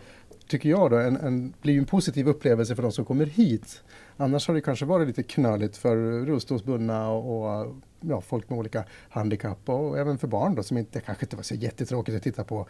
tycker 0.49 0.69
jag 0.69 0.91
då, 0.91 0.97
en, 0.97 1.17
en, 1.17 1.53
blir 1.61 1.77
en 1.77 1.85
positiv 1.85 2.27
upplevelse 2.27 2.75
för 2.75 2.83
de 2.83 2.91
som 2.91 3.05
kommer 3.05 3.25
hit. 3.25 3.83
Annars 4.17 4.47
har 4.47 4.55
det 4.55 4.61
kanske 4.61 4.85
varit 4.85 5.07
lite 5.07 5.23
knöligt 5.23 5.77
för 5.77 5.95
rullstolsbundna 6.25 7.09
och, 7.09 7.59
och 7.59 7.75
ja, 8.01 8.21
folk 8.21 8.49
med 8.49 8.59
olika 8.59 8.83
handikapp 9.09 9.69
och 9.69 9.99
även 9.99 10.17
för 10.17 10.27
barn 10.27 10.55
då 10.55 10.63
som 10.63 10.77
inte 10.77 11.01
kanske 11.01 11.25
inte 11.25 11.35
var 11.35 11.43
så 11.43 11.55
jättetråkigt 11.55 12.17
att 12.17 12.23
titta 12.23 12.43
på 12.43 12.67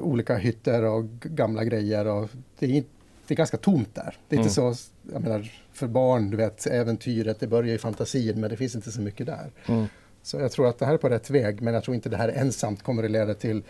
olika 0.00 0.36
hytter 0.36 0.82
och 0.82 1.04
gamla 1.20 1.64
grejer. 1.64 2.06
Och 2.06 2.28
det, 2.58 2.78
är, 2.78 2.84
det 3.26 3.34
är 3.34 3.36
ganska 3.36 3.56
tomt 3.56 3.94
där. 3.94 4.16
Det 4.28 4.36
är 4.36 4.38
inte 4.38 4.52
så, 4.52 4.74
jag 5.12 5.22
menar, 5.22 5.52
för 5.72 5.86
barn, 5.86 6.30
du 6.30 6.36
vet, 6.36 6.66
äventyret, 6.66 7.40
det 7.40 7.46
börjar 7.46 7.74
i 7.74 7.78
fantasin 7.78 8.40
men 8.40 8.50
det 8.50 8.56
finns 8.56 8.74
inte 8.74 8.92
så 8.92 9.00
mycket 9.00 9.26
där. 9.26 9.50
Mm. 9.66 9.86
Så 10.22 10.36
jag 10.36 10.52
tror 10.52 10.68
att 10.68 10.78
det 10.78 10.86
här 10.86 10.94
är 10.94 10.98
på 10.98 11.08
rätt 11.08 11.30
väg, 11.30 11.62
men 11.62 11.74
jag 11.74 11.84
tror 11.84 11.94
inte 11.94 12.08
det 12.08 12.16
här 12.16 12.28
ensamt 12.28 12.82
kommer 12.82 13.04
att 13.04 13.10
leda 13.10 13.34
till 13.34 13.62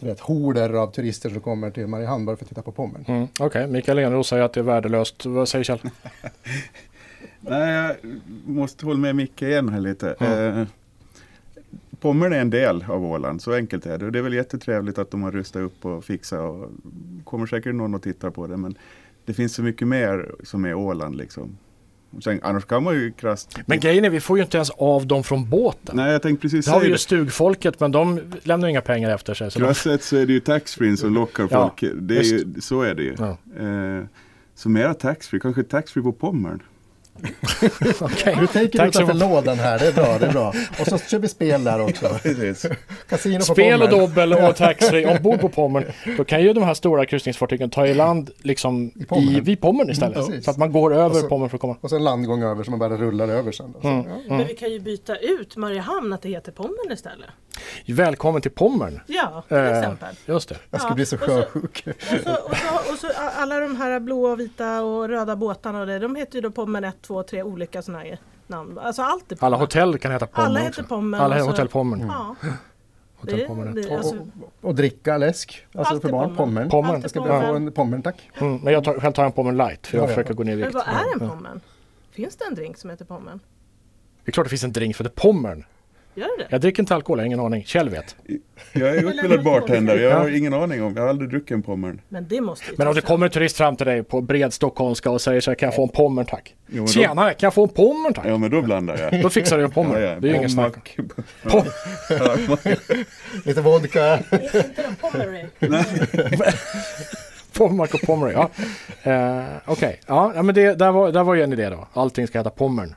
du 0.00 0.06
vet, 0.06 0.20
horder 0.20 0.72
av 0.72 0.92
turister 0.92 1.30
som 1.30 1.40
kommer 1.40 1.70
till 1.70 1.86
Mariehamn 1.86 2.24
bara 2.24 2.36
för 2.36 2.44
att 2.44 2.48
titta 2.48 2.62
på 2.62 2.72
Pommern. 2.72 3.04
Mm. 3.08 3.22
Okej, 3.22 3.46
okay. 3.46 3.66
Mikael 3.66 3.98
Eneroth 3.98 4.28
säger 4.28 4.42
att 4.42 4.52
det 4.52 4.60
är 4.60 4.64
värdelöst. 4.64 5.26
Vad 5.26 5.48
säger 5.48 5.64
Kjell? 5.64 5.80
Nej, 7.40 7.72
jag 7.72 7.96
måste 8.46 8.86
hålla 8.86 8.98
med 8.98 9.16
Micke 9.16 9.42
igen 9.42 9.68
här 9.68 9.80
lite. 9.80 10.12
Mm. 10.12 10.58
Eh, 10.58 10.66
Pommern 12.00 12.32
är 12.32 12.40
en 12.40 12.50
del 12.50 12.84
av 12.88 13.04
Åland, 13.04 13.42
så 13.42 13.52
enkelt 13.52 13.86
är 13.86 13.98
det. 13.98 14.06
Och 14.06 14.12
det 14.12 14.18
är 14.18 14.22
väl 14.22 14.34
jättetrevligt 14.34 14.98
att 14.98 15.10
de 15.10 15.22
har 15.22 15.30
rustat 15.32 15.62
upp 15.62 15.84
och 15.84 16.04
fixat. 16.04 16.40
Och 16.40 16.70
kommer 17.24 17.46
säkert 17.46 17.74
någon 17.74 17.94
att 17.94 18.02
titta 18.02 18.30
på 18.30 18.46
det. 18.46 18.56
Men 18.56 18.74
det 19.24 19.34
finns 19.34 19.54
så 19.54 19.62
mycket 19.62 19.88
mer 19.88 20.34
som 20.44 20.64
är 20.64 20.74
Åland 20.74 21.16
liksom. 21.16 21.58
Sen, 22.24 22.40
annars 22.42 22.64
kan 22.64 22.82
man 22.82 22.94
ju 22.94 23.12
krasst... 23.12 23.58
Men 23.66 23.80
grejen 23.80 24.04
är 24.04 24.10
vi 24.10 24.20
får 24.20 24.38
ju 24.38 24.44
inte 24.44 24.56
ens 24.56 24.70
av 24.70 25.06
dem 25.06 25.24
från 25.24 25.50
båten. 25.50 25.96
Nej, 25.96 26.12
jag 26.12 26.22
tänkte 26.22 26.42
precis 26.42 26.64
Det 26.66 26.72
har 26.72 26.80
vi 26.80 26.88
ju 26.88 26.98
stugfolket 26.98 27.80
men 27.80 27.92
de 27.92 28.20
lämnar 28.42 28.68
inga 28.68 28.80
pengar 28.80 29.10
efter 29.10 29.34
sig. 29.34 29.50
Krasst 29.50 29.82
sett 29.82 30.02
så 30.02 30.16
är 30.16 30.26
det 30.26 30.32
ju 30.32 30.40
taxfree 30.40 30.96
som 30.96 31.14
lockar 31.14 31.48
Ja, 31.50 31.74
folk. 31.78 31.92
Det 31.94 32.18
är 32.18 32.22
ju, 32.22 32.60
så 32.60 32.82
är 32.82 32.94
det 32.94 33.02
ju. 33.02 33.14
Ja. 33.18 33.36
Eh, 33.64 34.04
så 34.54 34.68
mera 34.68 34.94
taxfree, 34.94 35.40
kanske 35.40 35.62
taxfree 35.62 36.02
på 36.02 36.12
Pommern. 36.12 36.62
Okej. 38.00 38.36
Du 38.40 38.46
tänker 38.46 38.78
Tack 38.78 38.94
så 38.94 39.02
utanför 39.02 39.14
mycket. 39.14 39.16
lådan 39.30 39.58
här, 39.58 39.78
det 39.78 39.86
är 39.86 39.92
bra, 39.92 40.18
det 40.18 40.26
är 40.26 40.32
bra. 40.32 40.48
Och 40.80 40.86
så 40.86 40.98
kör 40.98 41.18
vi 41.18 41.28
spel 41.28 41.64
där 41.64 41.80
också. 41.80 42.08
På 43.38 43.44
Spel 43.44 43.82
och 43.82 43.88
dobbel 43.90 44.32
och 44.32 44.56
taxfree 44.56 45.16
ombord 45.16 45.40
på 45.40 45.48
Pommern. 45.48 45.84
Då 46.16 46.24
kan 46.24 46.42
ju 46.42 46.52
de 46.52 46.62
här 46.64 46.74
stora 46.74 47.06
kryssningsfartygen 47.06 47.70
ta 47.70 47.86
i 47.86 47.94
land 47.94 48.30
liksom 48.42 48.90
i, 48.94 49.04
Pommern. 49.04 49.44
vid 49.44 49.60
Pommern 49.60 49.90
istället. 49.90 50.28
Mm, 50.28 50.42
så 50.42 50.50
att 50.50 50.56
man 50.56 50.72
går 50.72 50.94
över 50.94 51.06
Och 51.10 51.16
så- 51.16 51.28
Pommern 51.28 51.48
för 51.48 51.56
att 51.56 51.60
komma. 51.60 51.76
Och 51.80 51.90
så 51.90 51.96
en 51.96 52.04
landgång 52.04 52.42
över 52.42 52.64
som 52.64 52.70
man 52.70 52.78
bara 52.78 52.96
rullar 52.96 53.28
över 53.28 53.52
sen. 53.52 53.72
Då. 53.72 53.80
Så, 53.80 53.88
Mm. 53.88 54.06
ja. 54.08 54.34
Men 54.36 54.46
vi 54.46 54.54
kan 54.54 54.72
ju 54.72 54.80
byta 54.80 55.16
ut 55.16 55.56
Mariehamn 55.56 56.12
att 56.12 56.22
det 56.22 56.28
heter 56.28 56.52
Pommern 56.52 56.92
istället. 56.92 57.30
Välkommen 57.86 58.42
till 58.42 58.50
Pommern. 58.50 59.00
Ja, 59.06 59.42
till 59.48 59.56
Eh, 59.56 59.78
exempel. 59.78 60.14
Just 60.26 60.48
det. 60.48 60.56
Jag 60.70 60.80
ska 60.80 60.90
Ja, 60.90 60.94
bli 60.94 61.06
så 61.06 61.16
och 61.16 61.22
så- 61.22 61.26
sjösjuk. 61.26 61.84
Och 61.86 61.94
så, 62.24 62.32
och, 62.32 62.56
så, 62.56 62.92
och 62.92 62.98
så 62.98 63.06
alla 63.36 63.60
de 63.60 63.76
här 63.76 64.00
blåa, 64.00 64.36
vita 64.36 64.82
och 64.82 65.08
röda 65.08 65.36
båtarna 65.36 65.80
och 65.80 65.86
det, 65.86 65.98
de 65.98 66.16
heter 66.16 66.34
ju 66.34 66.40
då 66.40 66.50
Pommern 66.50 66.84
1, 66.84 67.02
2, 67.02 67.22
3 67.22 67.42
olika 67.42 67.82
sådana 67.82 68.04
här 68.04 68.18
namn. 68.46 68.78
Alltså 68.78 69.02
allt 69.02 69.32
är. 69.32 69.44
Alla 69.44 69.56
hotell 69.56 69.98
kan 69.98 70.12
heta 70.12 70.26
Pommern 70.26 70.46
Alla 70.50 70.60
heter 70.60 70.82
Pommern 70.82 71.20
Alla 71.20 71.34
och 71.34 71.40
heter 71.40 71.50
Hotell 71.50 71.68
Pommern. 71.68 72.00
Ja, 72.08 72.36
Hotell 73.16 73.38
det, 73.74 73.82
det, 73.82 73.96
alltså, 73.96 74.16
Och, 74.16 74.68
och 74.68 74.74
dricka 74.74 75.18
läsk, 75.18 75.66
alltså 75.74 75.94
Allt 75.94 76.02
för 76.02 76.08
barn. 76.10 76.36
Pommern. 76.36 76.68
Pommern. 76.70 77.00
Jag 77.00 77.10
ska 77.10 77.20
Pommern. 77.20 77.46
få 77.46 77.54
en 77.54 77.72
Pommern 77.72 78.02
tack. 78.02 78.30
Mm, 78.40 78.56
men 78.56 78.72
jag 78.72 78.84
tar, 78.84 79.00
själv 79.00 79.12
tar 79.12 79.22
jag 79.22 79.28
en 79.28 79.32
Pommern 79.32 79.56
light 79.56 79.86
för 79.86 79.96
jag 79.98 80.04
Ja, 80.04 80.08
ja. 80.10 80.14
försöker 80.14 80.34
gå 80.34 80.42
ner 80.42 80.52
i 80.52 80.56
men 80.56 80.64
vikt. 80.64 80.74
vad 80.74 80.86
är 80.88 81.12
en 81.14 81.20
Ja. 81.20 81.28
Pommern? 81.28 81.60
Finns 82.10 82.36
det 82.36 82.44
en 82.44 82.54
drink 82.54 82.76
som 82.78 82.90
heter 82.90 83.04
Pommern? 83.04 83.40
Det 84.24 84.30
är 84.30 84.32
klart 84.32 84.46
det 84.46 84.50
finns 84.50 84.64
en 84.64 84.72
drink 84.72 84.96
för 84.96 85.04
det 85.04 85.10
Pommern. 85.14 85.64
Gör 86.14 86.26
det 86.38 86.42
det? 86.44 86.46
Jag 86.50 86.60
dricker 86.60 86.82
inte 86.82 86.94
alkohol, 86.94 87.18
jag 87.18 87.22
har 87.22 87.26
ingen 87.26 87.40
aning. 87.40 87.64
Kjell 87.64 87.88
vet. 87.88 88.16
Jag 88.72 88.88
är 88.88 89.08
utbildad 89.10 89.44
bartender, 89.44 89.98
jag 89.98 90.18
har 90.18 90.36
ingen 90.36 90.54
aning 90.54 90.82
om, 90.82 90.94
jag 90.96 91.02
har 91.02 91.08
aldrig 91.08 91.30
druckit 91.30 91.50
en 91.50 91.62
Pommern. 91.62 92.00
Men 92.08 92.28
det 92.28 92.40
måste 92.40 92.70
ju 92.70 92.74
Men 92.78 92.88
om 92.88 92.94
det 92.94 93.00
kommer 93.00 93.26
en 93.26 93.32
turist 93.32 93.56
fram 93.56 93.76
till 93.76 93.86
dig 93.86 94.02
på 94.02 94.20
bred 94.20 94.52
stockholmska 94.52 95.10
och 95.10 95.20
säger 95.20 95.40
så 95.40 95.50
här, 95.50 95.54
kan 95.56 95.66
jag 95.66 95.74
få 95.76 95.82
en 95.82 95.88
Pommern 95.88 96.26
tack? 96.26 96.54
Jo, 96.66 96.74
men 96.74 96.84
då- 96.84 96.92
Tjenare, 96.92 97.34
kan 97.34 97.46
jag 97.46 97.54
få 97.54 97.62
en 97.62 97.68
Pommern 97.68 98.14
tack? 98.14 98.26
Ja 98.26 98.36
men 98.38 98.50
då 98.50 98.62
blandar 98.62 98.98
jag. 99.12 99.22
Då 99.22 99.30
fixar 99.30 99.58
du 99.58 99.64
en 99.64 99.70
Pommern. 99.70 100.02
Ja, 100.02 100.08
ja. 100.08 100.20
Det 100.20 100.28
är 100.28 100.30
ju 100.30 100.36
ingen 100.36 100.50
snack. 100.50 100.96
Pommack. 101.42 101.66
Ja, 102.10 102.36
Lite 103.44 103.60
vodka. 103.60 104.04
Är 104.04 104.18
inte 104.44 104.82
den 104.82 104.94
Pommery? 105.00 105.44
Pommac 107.52 107.94
och 107.94 108.00
Pommery, 108.00 108.32
ja. 108.32 108.50
Eh, 109.12 109.44
Okej, 109.66 110.00
ja, 110.06 110.32
ja, 110.34 110.42
men 110.42 110.54
det, 110.54 110.74
där, 110.74 110.92
var, 110.92 111.12
där 111.12 111.24
var 111.24 111.34
ju 111.34 111.42
en 111.42 111.52
idé 111.52 111.68
då. 111.70 111.88
Allting 111.92 112.26
ska 112.26 112.38
heta 112.38 112.50
Pommern. 112.50 112.94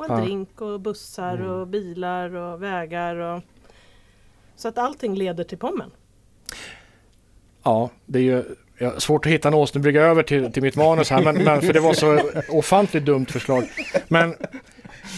Och 0.00 0.10
en 0.10 0.16
Ja. 0.16 0.24
drink 0.24 0.60
och 0.60 0.80
bussar 0.80 1.42
och 1.42 1.66
bilar 1.66 2.34
och 2.34 2.62
vägar 2.62 3.16
och 3.16 3.42
så 4.56 4.68
att 4.68 4.78
allting 4.78 5.14
leder 5.14 5.44
till 5.44 5.58
Pommern. 5.58 5.90
Ja, 7.62 7.90
det 8.06 8.18
är 8.18 8.22
ju 8.22 8.44
ja, 8.78 9.00
svårt 9.00 9.26
att 9.26 9.32
hitta 9.32 9.48
en 9.48 9.54
ås. 9.54 9.74
Nu 9.74 9.80
brygger 9.80 10.00
jag 10.00 10.10
över 10.10 10.22
till, 10.22 10.52
till 10.52 10.62
mitt 10.62 10.76
manus 10.76 11.10
här, 11.10 11.22
men, 11.22 11.44
men 11.44 11.60
för 11.62 11.72
det 11.72 11.80
var 11.80 11.92
så 11.92 12.20
ofantligt 12.48 13.04
dumt 13.04 13.26
förslag. 13.26 13.64
Men 14.08 14.34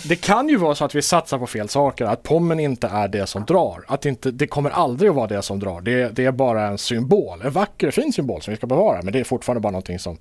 det 0.09 0.17
kan 0.17 0.49
ju 0.49 0.57
vara 0.57 0.75
så 0.75 0.85
att 0.85 0.95
vi 0.95 1.03
satsar 1.03 1.39
på 1.39 1.47
fel 1.47 1.69
saker, 1.69 2.05
att 2.05 2.23
pommen 2.23 2.61
inte 2.61 2.87
är 2.87 3.09
det 3.09 3.27
som 3.27 3.45
drar. 3.45 3.85
Att 3.89 4.07
inte, 4.07 4.31
det 4.31 4.47
kommer 4.47 4.71
aldrig 4.71 5.11
att 5.11 5.17
vara 5.17 5.27
det 5.27 5.43
som 5.43 5.59
drar. 5.59 5.81
Det, 5.81 6.09
det 6.09 6.25
är 6.25 6.33
bara 6.33 6.67
en 6.67 6.79
symbol, 6.79 7.43
en 7.43 7.51
vacker 7.51 7.91
fin 7.91 8.13
symbol 8.13 8.43
som 8.43 8.51
vi 8.51 8.57
ska 8.57 8.67
bevara, 8.67 9.03
men 9.03 9.13
det 9.13 9.21
är 9.21 9.25
fortfarande 9.25 9.61
bara 9.61 9.71
någonting 9.71 9.99
som 9.99 10.19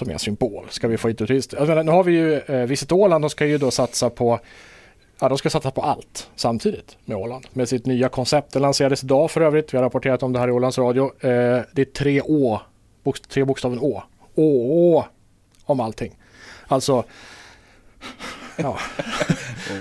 som 0.00 0.08
är 0.08 0.12
en 0.12 0.18
symbol. 0.18 0.66
Ska 0.70 0.88
vi 0.88 0.96
få 0.96 1.08
hit 1.08 1.18
turister? 1.18 1.66
Menar, 1.66 1.82
nu 1.82 1.90
har 1.90 2.04
vi 2.04 2.12
ju 2.12 2.38
eh, 2.38 2.66
Visit 2.66 2.92
Åland, 2.92 3.24
de 3.24 3.30
ska 3.30 3.46
ju 3.46 3.58
då 3.58 3.70
satsa 3.70 4.10
på 4.10 4.40
Ja, 5.20 5.28
de 5.28 5.38
ska 5.38 5.50
satsa 5.50 5.70
på 5.70 5.82
allt 5.82 6.30
samtidigt 6.36 6.96
med 7.04 7.16
Åland. 7.16 7.46
Med 7.52 7.68
sitt 7.68 7.86
nya 7.86 8.08
koncept. 8.08 8.52
Det 8.52 8.58
lanserades 8.58 9.04
idag 9.04 9.30
för 9.30 9.40
övrigt. 9.40 9.74
Vi 9.74 9.78
har 9.78 9.84
rapporterat 9.84 10.22
om 10.22 10.32
det 10.32 10.38
här 10.38 10.48
i 10.48 10.50
Ålands 10.50 10.78
Radio. 10.78 11.04
Eh, 11.04 11.62
det 11.72 11.82
är 11.82 11.84
tre 11.84 12.20
Å. 12.20 12.60
Bok, 13.02 13.20
tre 13.28 13.44
bokstaven 13.44 13.78
Å. 13.78 14.02
Å, 14.34 14.44
å 14.96 15.04
om 15.64 15.80
allting. 15.80 16.16
Alltså, 16.66 17.04
ja. 18.56 18.78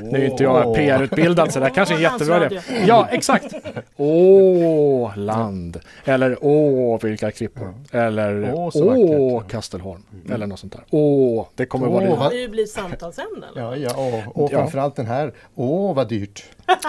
Nu 0.01 0.17
är 0.25 0.25
inte 0.31 0.43
jag 0.43 0.67
Åh. 0.67 0.75
PR-utbildad 0.75 1.53
så 1.53 1.59
det 1.59 1.65
här 1.65 1.73
kanske 1.73 1.93
är 1.93 1.95
en 1.95 2.01
jättebra 2.01 2.45
idé. 2.45 2.59
Ja, 2.87 3.07
exakt. 3.11 3.53
Åland. 3.97 5.79
Eller 6.05 6.37
åh, 6.41 6.99
vilka 7.01 7.31
klippor. 7.31 7.73
Eller 7.91 8.53
Åh, 8.53 8.69
åh. 8.75 9.43
Kastelholm. 9.47 10.03
Eller 10.31 10.47
något 10.47 10.59
sånt 10.59 10.73
där. 10.73 10.83
Åh, 10.89 11.45
det 11.55 11.65
kommer 11.65 11.87
Åh, 11.87 11.93
vara 11.93 12.03
det. 12.05 12.15
vad- 12.15 12.31
Det 12.31 12.47
blir 12.51 12.65
samtalsämnen. 12.65 13.49
Ja, 13.55 13.75
ja, 13.75 13.91
och, 13.95 14.43
och 14.43 14.51
Ja. 14.53 14.57
framförallt 14.57 14.95
den 14.95 15.05
här. 15.07 15.33
Åh, 15.55 15.95
vad 15.95 16.07
dyrt. 16.09 16.43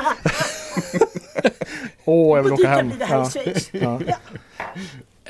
Åh, 2.04 2.36
jag 2.38 2.42
vill 2.42 2.52
åka 2.52 2.68
hem. 2.68 2.88
blir 2.88 2.98
det 2.98 3.04
här 3.04 3.28
Ja. 3.72 4.00
Ja. 4.06 4.14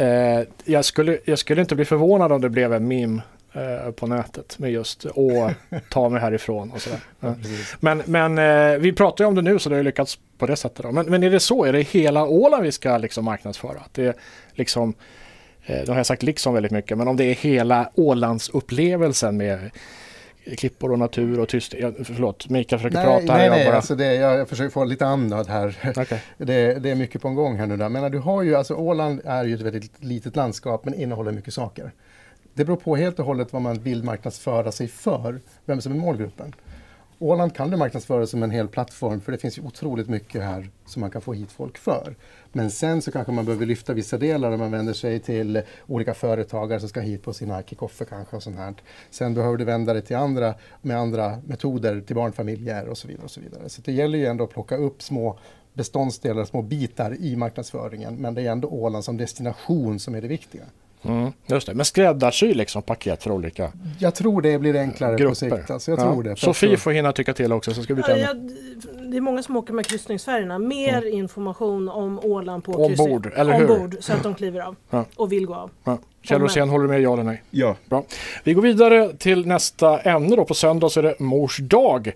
Eh, 0.04 0.42
jag, 0.64 0.84
skulle, 0.84 1.18
jag 1.24 1.38
skulle 1.38 1.60
inte 1.60 1.74
bli 1.74 1.84
förvånad 1.84 2.32
om 2.32 2.40
det 2.40 2.48
blev 2.48 2.72
en 2.72 2.88
meme 2.88 3.22
eh, 3.52 3.90
på 3.90 4.06
nätet 4.06 4.58
med 4.58 4.72
just 4.72 5.06
åh, 5.14 5.50
ta 5.90 6.08
mig 6.08 6.20
härifrån 6.20 6.70
och 6.70 6.80
sådär. 6.80 7.00
Ja. 7.20 7.34
Men, 7.80 8.02
men 8.06 8.38
eh, 8.38 8.78
vi 8.78 8.92
pratar 8.92 9.24
ju 9.24 9.28
om 9.28 9.34
det 9.34 9.42
nu 9.42 9.58
så 9.58 9.68
det 9.68 9.74
har 9.74 9.78
ju 9.80 9.84
lyckats 9.84 10.18
på 10.38 10.46
det 10.46 10.56
sättet. 10.56 10.82
Då. 10.82 10.92
Men, 10.92 11.06
men 11.06 11.22
är 11.22 11.30
det 11.30 11.40
så? 11.40 11.64
Är 11.64 11.72
det 11.72 11.82
hela 11.82 12.24
Åland 12.26 12.62
vi 12.62 12.72
ska 12.72 12.98
liksom 12.98 13.24
marknadsföra? 13.24 13.78
Att 13.78 13.94
det 13.94 14.06
är 14.06 14.14
liksom, 14.52 14.94
eh, 15.66 15.84
då 15.86 15.92
har 15.92 15.96
jag 15.96 16.06
sagt 16.06 16.22
liksom 16.22 16.54
väldigt 16.54 16.72
mycket, 16.72 16.98
men 16.98 17.08
om 17.08 17.16
det 17.16 17.24
är 17.24 17.34
hela 17.34 17.90
Ålandsupplevelsen 17.94 19.36
med 19.36 19.70
klippor 20.56 20.92
och 20.92 20.98
natur 20.98 21.40
och 21.40 21.48
tyst. 21.48 21.74
Förlåt, 22.04 22.48
Mikael 22.48 22.80
försöker 22.80 22.96
Nej, 22.96 23.06
prata 23.06 23.32
här. 23.32 23.38
nej, 23.38 23.46
jag 23.46 23.56
nej 23.56 23.66
bara... 23.66 23.76
alltså 23.76 23.94
det, 23.94 24.14
jag, 24.14 24.38
jag 24.38 24.48
försöker 24.48 24.70
få 24.70 24.84
lite 24.84 25.06
andnöd 25.06 25.48
här. 25.48 25.92
Okej. 25.96 26.22
Det, 26.38 26.74
det 26.74 26.90
är 26.90 26.94
mycket 26.94 27.22
på 27.22 27.28
en 27.28 27.34
gång 27.34 27.56
här 27.56 27.66
nu. 27.66 27.76
Där. 27.76 27.88
Men 27.88 28.12
du 28.12 28.18
har 28.18 28.42
ju, 28.42 28.54
alltså 28.54 28.74
Åland 28.74 29.20
är 29.24 29.44
ju 29.44 29.54
ett 29.54 29.60
väldigt 29.60 29.92
litet 30.04 30.36
landskap 30.36 30.84
men 30.84 30.94
innehåller 30.94 31.32
mycket 31.32 31.54
saker. 31.54 31.92
Det 32.54 32.64
beror 32.64 32.76
på 32.76 32.96
helt 32.96 33.18
och 33.18 33.26
hållet 33.26 33.52
vad 33.52 33.62
man 33.62 33.78
vill 33.78 34.04
marknadsföra 34.04 34.72
sig 34.72 34.88
för, 34.88 35.40
vem 35.64 35.80
som 35.80 35.92
är 35.92 35.96
målgruppen. 35.96 36.54
Åland 37.22 37.54
kan 37.54 37.70
du 37.70 37.76
marknadsföra 37.76 38.26
som 38.26 38.42
en 38.42 38.50
hel 38.50 38.68
plattform 38.68 39.20
för 39.20 39.32
det 39.32 39.38
finns 39.38 39.58
ju 39.58 39.62
otroligt 39.62 40.08
mycket 40.08 40.42
här 40.42 40.70
som 40.86 41.00
man 41.00 41.10
kan 41.10 41.22
få 41.22 41.32
hit 41.32 41.52
folk 41.52 41.78
för. 41.78 42.16
Men 42.52 42.70
sen 42.70 43.02
så 43.02 43.12
kanske 43.12 43.32
man 43.32 43.44
behöver 43.44 43.66
lyfta 43.66 43.92
vissa 43.92 44.18
delar 44.18 44.52
om 44.52 44.60
man 44.60 44.70
vänder 44.70 44.92
sig 44.92 45.20
till 45.20 45.62
olika 45.86 46.14
företagare 46.14 46.80
som 46.80 46.88
ska 46.88 47.00
hit 47.00 47.22
på 47.22 47.32
sina 47.32 47.62
kickoffer 47.62 48.04
kanske 48.04 48.36
och 48.36 48.42
sånt 48.42 48.56
här. 48.56 48.74
Sen 49.10 49.34
behöver 49.34 49.56
du 49.56 49.64
vända 49.64 49.92
dig 49.92 50.02
till 50.02 50.16
andra 50.16 50.54
med 50.82 50.96
andra 50.96 51.38
metoder 51.46 52.00
till 52.00 52.16
barnfamiljer 52.16 52.88
och 52.88 52.98
så 52.98 53.08
vidare. 53.08 53.24
Och 53.24 53.30
så 53.30 53.40
vidare. 53.40 53.68
Så 53.68 53.82
det 53.82 53.92
gäller 53.92 54.18
ju 54.18 54.26
ändå 54.26 54.44
att 54.44 54.50
plocka 54.50 54.76
upp 54.76 55.02
små 55.02 55.38
beståndsdelar, 55.74 56.44
små 56.44 56.62
bitar 56.62 57.16
i 57.20 57.36
marknadsföringen. 57.36 58.16
Men 58.16 58.34
det 58.34 58.42
är 58.42 58.52
ändå 58.52 58.68
Åland 58.68 59.04
som 59.04 59.16
destination 59.16 59.98
som 59.98 60.14
är 60.14 60.20
det 60.20 60.28
viktiga. 60.28 60.64
Mm, 61.02 61.32
just 61.46 61.66
det, 61.66 61.74
men 61.74 61.84
skräddarsy 61.84 62.54
liksom 62.54 62.82
paket 62.82 63.22
för 63.22 63.30
olika 63.30 63.72
Jag 63.98 64.14
tror 64.14 64.42
det 64.42 64.58
blir 64.58 64.76
enklare 64.76 65.12
på 65.12 65.18
grupper. 65.18 65.34
sikt. 65.34 65.70
Alltså 65.70 65.90
jag 65.90 65.98
Ja. 66.00 66.02
tror 66.12 66.22
det. 66.22 66.36
Sofie 66.36 66.76
får 66.76 66.90
hinna 66.90 67.12
tycka 67.12 67.32
till 67.34 67.52
också 67.52 67.74
så 67.74 67.82
ska 67.82 67.94
vi 67.94 68.00
Ja, 68.00 68.06
ta 68.06 68.16
jag, 68.16 68.36
det 69.10 69.16
är 69.16 69.20
många 69.20 69.42
som 69.42 69.56
åker 69.56 69.72
med 69.74 69.86
kryssningsfärjorna. 69.86 70.58
Mer 70.58 71.06
information 71.14 71.88
om 71.88 72.18
Åland 72.22 72.64
på 72.64 72.72
Ombord, 72.72 73.32
eller 73.36 73.52
hur? 73.58 73.70
Ombord, 73.70 73.96
så 74.00 74.12
att 74.12 74.22
de 74.22 74.34
kliver 74.34 74.60
av 74.60 74.76
Ja. 74.90 75.04
och 75.16 75.32
vill 75.32 75.46
gå 75.46 75.54
av. 75.54 75.70
Ja. 75.84 75.98
Kjell 76.22 76.40
Rosén, 76.40 76.68
håller 76.68 76.82
du 76.84 76.90
med 76.90 77.00
ja 77.00 77.12
eller 77.12 77.22
nej? 77.22 77.42
ja. 77.50 77.76
Bra. 77.88 78.04
Vi 78.44 78.54
går 78.54 78.62
vidare 78.62 79.12
till 79.18 79.46
nästa 79.46 79.98
ämne 80.00 80.36
då. 80.36 80.44
På 80.44 80.54
söndag 80.54 80.88
så 80.88 81.00
är 81.00 81.04
det 81.04 81.20
mors 81.20 81.58
dag. 81.58 82.12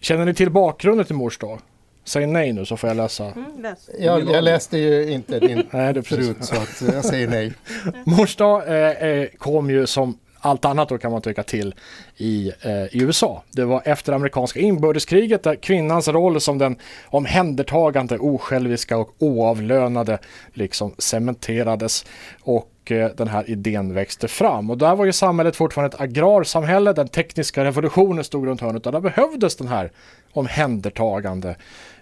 Känner 0.00 0.24
ni 0.24 0.34
till 0.34 0.50
bakgrunden 0.50 1.06
till 1.06 1.16
mors 1.16 1.38
dag? 1.38 1.58
Säg 2.06 2.26
nej 2.26 2.52
nu 2.52 2.64
så 2.64 2.76
får 2.76 2.90
jag 2.90 2.96
läsa. 2.96 3.24
Mm, 3.24 3.62
läs. 3.62 3.90
Jag, 3.98 4.30
jag 4.30 4.44
läste 4.44 4.78
ju 4.78 5.10
inte 5.12 5.38
din 5.40 5.56
Nej, 5.70 5.92
det 5.94 6.00
är 6.00 6.02
precis. 6.02 6.08
förut 6.08 6.36
så 6.40 6.54
att 6.56 6.94
jag 6.94 7.04
säger 7.04 7.28
nej. 7.28 7.52
Mors 8.04 8.36
dag 8.36 8.68
eh, 8.68 9.08
eh, 9.08 9.28
kom 9.38 9.70
ju 9.70 9.86
som 9.86 10.18
allt 10.46 10.64
annat 10.64 10.88
då 10.88 10.98
kan 10.98 11.12
man 11.12 11.22
tycka 11.22 11.42
till 11.42 11.74
i, 12.16 12.52
eh, 12.60 12.72
i 12.72 13.02
USA. 13.02 13.42
Det 13.50 13.64
var 13.64 13.82
efter 13.84 14.12
amerikanska 14.12 14.60
inbördeskriget 14.60 15.42
där 15.42 15.54
kvinnans 15.54 16.08
roll 16.08 16.40
som 16.40 16.58
den 16.58 16.76
omhändertagande, 17.06 18.18
osjälviska 18.18 18.98
och 18.98 19.14
oavlönade 19.18 20.18
liksom 20.52 20.94
cementerades 20.98 22.04
och 22.42 22.92
eh, 22.92 23.10
den 23.16 23.28
här 23.28 23.50
idén 23.50 23.94
växte 23.94 24.28
fram. 24.28 24.70
Och 24.70 24.78
där 24.78 24.96
var 24.96 25.04
ju 25.04 25.12
samhället 25.12 25.56
fortfarande 25.56 25.94
ett 25.96 26.00
agrarsamhälle, 26.00 26.92
den 26.92 27.08
tekniska 27.08 27.64
revolutionen 27.64 28.24
stod 28.24 28.46
runt 28.46 28.60
hörnet 28.60 28.86
och 28.86 28.92
där 28.92 29.00
behövdes 29.00 29.56
den 29.56 29.68
här 29.68 29.90
omhändertagande, 30.32 31.56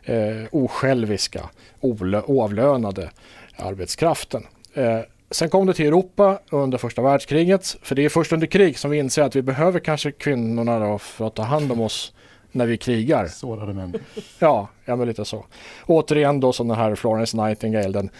eh, 0.05 0.17
osjälviska, 0.51 1.41
oavlönade 1.81 3.11
arbetskraften. 3.57 4.43
Eh, 4.75 5.01
sen 5.35 5.51
kom 5.51 5.67
det 5.67 5.75
till 5.75 5.87
Europa 5.87 6.39
under 6.51 6.79
första 6.79 7.03
världskriget, 7.03 7.77
för 7.83 7.95
det 7.95 8.05
är 8.05 8.09
först 8.09 8.33
under 8.33 8.47
krig 8.47 8.79
som 8.79 8.91
vi 8.91 8.99
inser 8.99 9.23
att 9.23 9.37
vi 9.37 9.43
behöver 9.43 9.81
kanske 9.81 10.13
kvinnorna 10.13 10.79
då 10.79 10.99
för 10.99 11.27
att 11.27 11.35
ta 11.35 11.43
hand 11.43 11.73
om 11.73 11.81
oss 11.81 12.13
när 12.53 12.67
vi 12.67 12.77
krigar. 12.77 13.27
Sårade 13.27 13.73
män. 13.73 13.95
Ja, 14.39 14.69
ja 14.85 14.97
men 14.97 15.09
lite 15.09 15.25
så. 15.25 15.45
Återigen 15.87 16.41
då 16.41 16.53
som 16.53 16.69
den 16.69 16.77
här 16.77 16.95
Florence 16.95 17.37
Nightingale, 17.37 17.89
den 17.89 18.11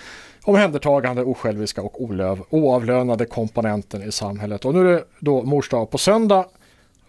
omhändertagande, 0.45 1.23
osjälviska 1.23 1.83
och 1.83 2.03
olöv, 2.03 2.43
oavlönade 2.51 3.27
komponenten 3.27 4.03
i 4.03 4.13
samhället. 4.13 4.65
Och 4.65 4.75
nu 4.75 4.81
är 4.81 4.85
det 4.85 5.05
då 5.19 5.43
mors 5.43 5.69
dag 5.69 5.91
på 5.91 5.99
söndag. 5.99 6.45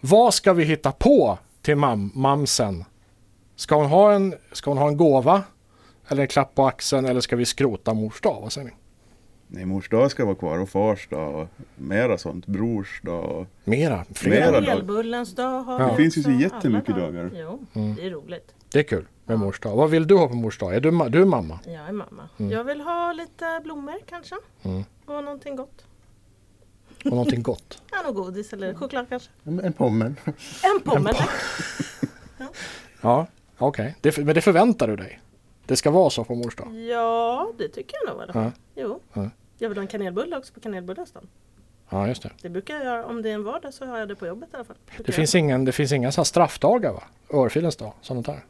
Vad 0.00 0.34
ska 0.34 0.52
vi 0.52 0.64
hitta 0.64 0.92
på 0.92 1.38
till 1.62 1.76
mam 1.76 2.10
mamsen? 2.14 2.84
Ska 3.56 3.74
hon, 3.74 3.86
ha 3.86 4.12
en, 4.12 4.34
ska 4.52 4.70
hon 4.70 4.78
ha 4.78 4.88
en 4.88 4.96
gåva? 4.96 5.42
Eller 6.08 6.22
en 6.22 6.28
klapp 6.28 6.54
på 6.54 6.66
axeln? 6.66 7.06
Eller 7.06 7.20
ska 7.20 7.36
vi 7.36 7.44
skrota 7.44 7.94
mors 7.94 8.20
dag? 8.20 8.38
Vad 8.42 8.52
säger 8.52 8.66
ni? 8.66 8.72
Nej, 9.48 9.64
mors 9.66 9.88
dag 9.88 10.10
ska 10.10 10.24
vara 10.24 10.34
kvar 10.34 10.58
och 10.58 10.68
fars 10.68 11.08
dag 11.08 11.34
och 11.34 11.48
mera 11.74 12.18
sånt. 12.18 12.46
Brors 12.46 13.00
dag 13.04 13.24
och... 13.24 13.46
Mera? 13.64 14.04
Flera? 14.14 14.40
Mera. 14.40 14.50
dag. 14.60 14.64
Kanelbullens 14.64 15.34
dag 15.34 15.60
har 15.62 15.80
Ja. 15.80 15.86
Det 15.90 15.96
finns 15.96 16.18
ju 16.18 16.22
så 16.22 16.30
jättemycket 16.30 16.94
Alla 16.94 17.04
dagar. 17.06 17.30
Jo, 17.34 17.66
Mm. 17.74 17.94
det 17.94 18.06
är 18.06 18.10
roligt. 18.10 18.54
Det 18.72 18.78
är 18.78 18.82
kul 18.82 19.06
med 19.24 19.38
mors 19.38 19.60
dag. 19.60 19.76
Vad 19.76 19.90
vill 19.90 20.06
du 20.06 20.16
ha 20.16 20.28
på 20.28 20.34
mors 20.34 20.58
dag? 20.58 20.74
Är 20.74 20.80
du, 20.80 20.90
ma- 20.90 21.08
du 21.08 21.20
är 21.22 21.24
mamma? 21.26 21.60
Jag 21.66 21.74
är 21.88 21.92
mamma. 21.92 22.28
Mm. 22.38 22.52
Jag 22.52 22.64
vill 22.64 22.80
ha 22.80 23.12
lite 23.12 23.60
blommor 23.64 23.94
kanske. 24.06 24.34
Mm. 24.62 24.84
Och 25.06 25.24
någonting 25.24 25.56
gott. 25.56 25.84
Och 27.04 27.10
någonting 27.10 27.42
gott? 27.42 27.82
Ja, 27.92 28.02
något 28.02 28.14
godis 28.16 28.52
eller 28.52 28.74
choklad 28.74 29.06
kanske. 29.08 29.30
En, 29.44 29.72
pommer. 29.72 30.14
En 30.74 30.80
pomme. 30.84 31.12
tack. 31.12 31.30
Ja, 33.00 33.26
okej. 33.58 33.96
Det, 34.00 34.18
men 34.18 34.34
det 34.34 34.40
förväntar 34.40 34.88
du 34.88 34.96
dig? 34.96 35.20
Det 35.66 35.76
ska 35.76 35.90
vara 35.90 36.10
så 36.10 36.24
på 36.24 36.34
mors 36.34 36.56
dag? 36.56 36.74
Ja, 36.74 37.48
det 37.58 37.68
tycker 37.68 37.96
jag 38.06 38.16
nog 38.16 38.26
fall. 38.32 38.52
Ja. 38.74 38.82
Jo. 38.82 39.00
Ja. 39.12 39.30
Jag 39.58 39.68
vill 39.68 39.78
ha 39.78 39.82
en 39.82 39.88
kanelbulle 39.88 40.36
också 40.36 40.54
på 40.54 40.60
kanelbullens 40.60 41.12
dag. 41.12 41.22
Ja, 41.90 42.08
just 42.08 42.22
det. 42.22 42.30
Det 42.42 42.48
brukar 42.48 42.74
jag 42.74 42.84
göra. 42.84 43.04
Om 43.06 43.22
det 43.22 43.30
är 43.30 43.34
en 43.34 43.44
vardag 43.44 43.74
så 43.74 43.86
har 43.86 43.98
jag 43.98 44.08
det 44.08 44.14
på 44.16 44.26
jobbet 44.26 44.48
i 44.52 44.56
alla 44.56 44.64
fall. 44.64 44.76
Det 45.06 45.12
finns, 45.12 45.34
ingen, 45.34 45.64
det 45.64 45.72
finns 45.72 45.92
inga 45.92 46.12
så 46.12 46.24
straffdagar 46.24 46.92
va? 46.92 47.02
Örfilens 47.32 47.76
dag, 47.76 47.92
sånt 48.00 48.26
där. 48.26 48.44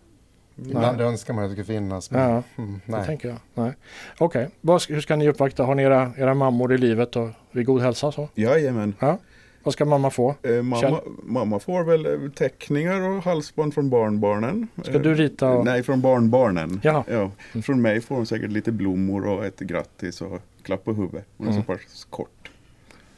Ibland 0.57 1.01
önskar 1.01 1.35
man 1.35 1.45
att 1.45 1.51
det 1.51 1.55
skulle 1.55 1.79
finnas. 1.79 2.11
Men, 2.11 2.31
Ja, 2.31 2.43
mm, 2.57 2.81
det 2.87 2.93
nej. 2.93 3.07
tänker 3.07 3.29
jag. 3.29 3.39
Nej. 3.55 3.73
Okej, 4.19 4.49
ska- 4.83 4.95
hur 4.95 5.01
ska 5.01 5.17
ni 5.17 5.29
uppvakta? 5.29 5.65
Har 5.65 5.75
ni 5.75 5.83
era, 5.83 6.13
era 6.19 6.35
mammor 6.35 6.73
i 6.75 6.79
livet 6.79 7.17
och 7.17 7.29
vid 7.51 7.67
god 7.67 7.81
hälsa? 7.83 8.13
Så? 8.13 8.29
Jajamän. 8.35 8.95
Ja. 9.01 9.19
Vad 9.67 9.73
ska 9.73 9.85
mamma 9.85 10.11
få? 10.11 10.35
Eh, 10.43 10.63
mamma, 10.63 11.01
mamma 11.23 11.59
får 11.59 11.85
väl 11.85 12.07
eh, 12.07 12.31
teckningar 12.31 13.01
och 13.01 13.23
halsband 13.23 13.75
från 13.75 13.91
barnbarnen. 13.91 14.69
Ska 14.85 14.99
du 14.99 15.15
rita? 15.15 15.49
Och... 15.51 15.65
Nej, 15.65 15.83
från 15.83 16.01
barnbarnen. 16.01 16.81
Jaha. 16.85 17.05
Ja. 17.11 17.31
Från 17.63 17.83
mig 17.83 18.01
får 18.01 18.15
hon 18.15 18.27
säkert 18.27 18.51
lite 18.51 18.73
blommor 18.73 19.27
och 19.27 19.45
ett 19.45 19.59
grattis 19.61 20.21
och 20.21 20.41
klapp 20.63 20.85
på 20.85 20.93
huvudet. 20.93 21.27
Hon 21.37 21.47
är 21.47 21.51
Mm. 21.53 21.63
så 21.65 21.73
pass 21.73 22.07
kort. 22.11 22.51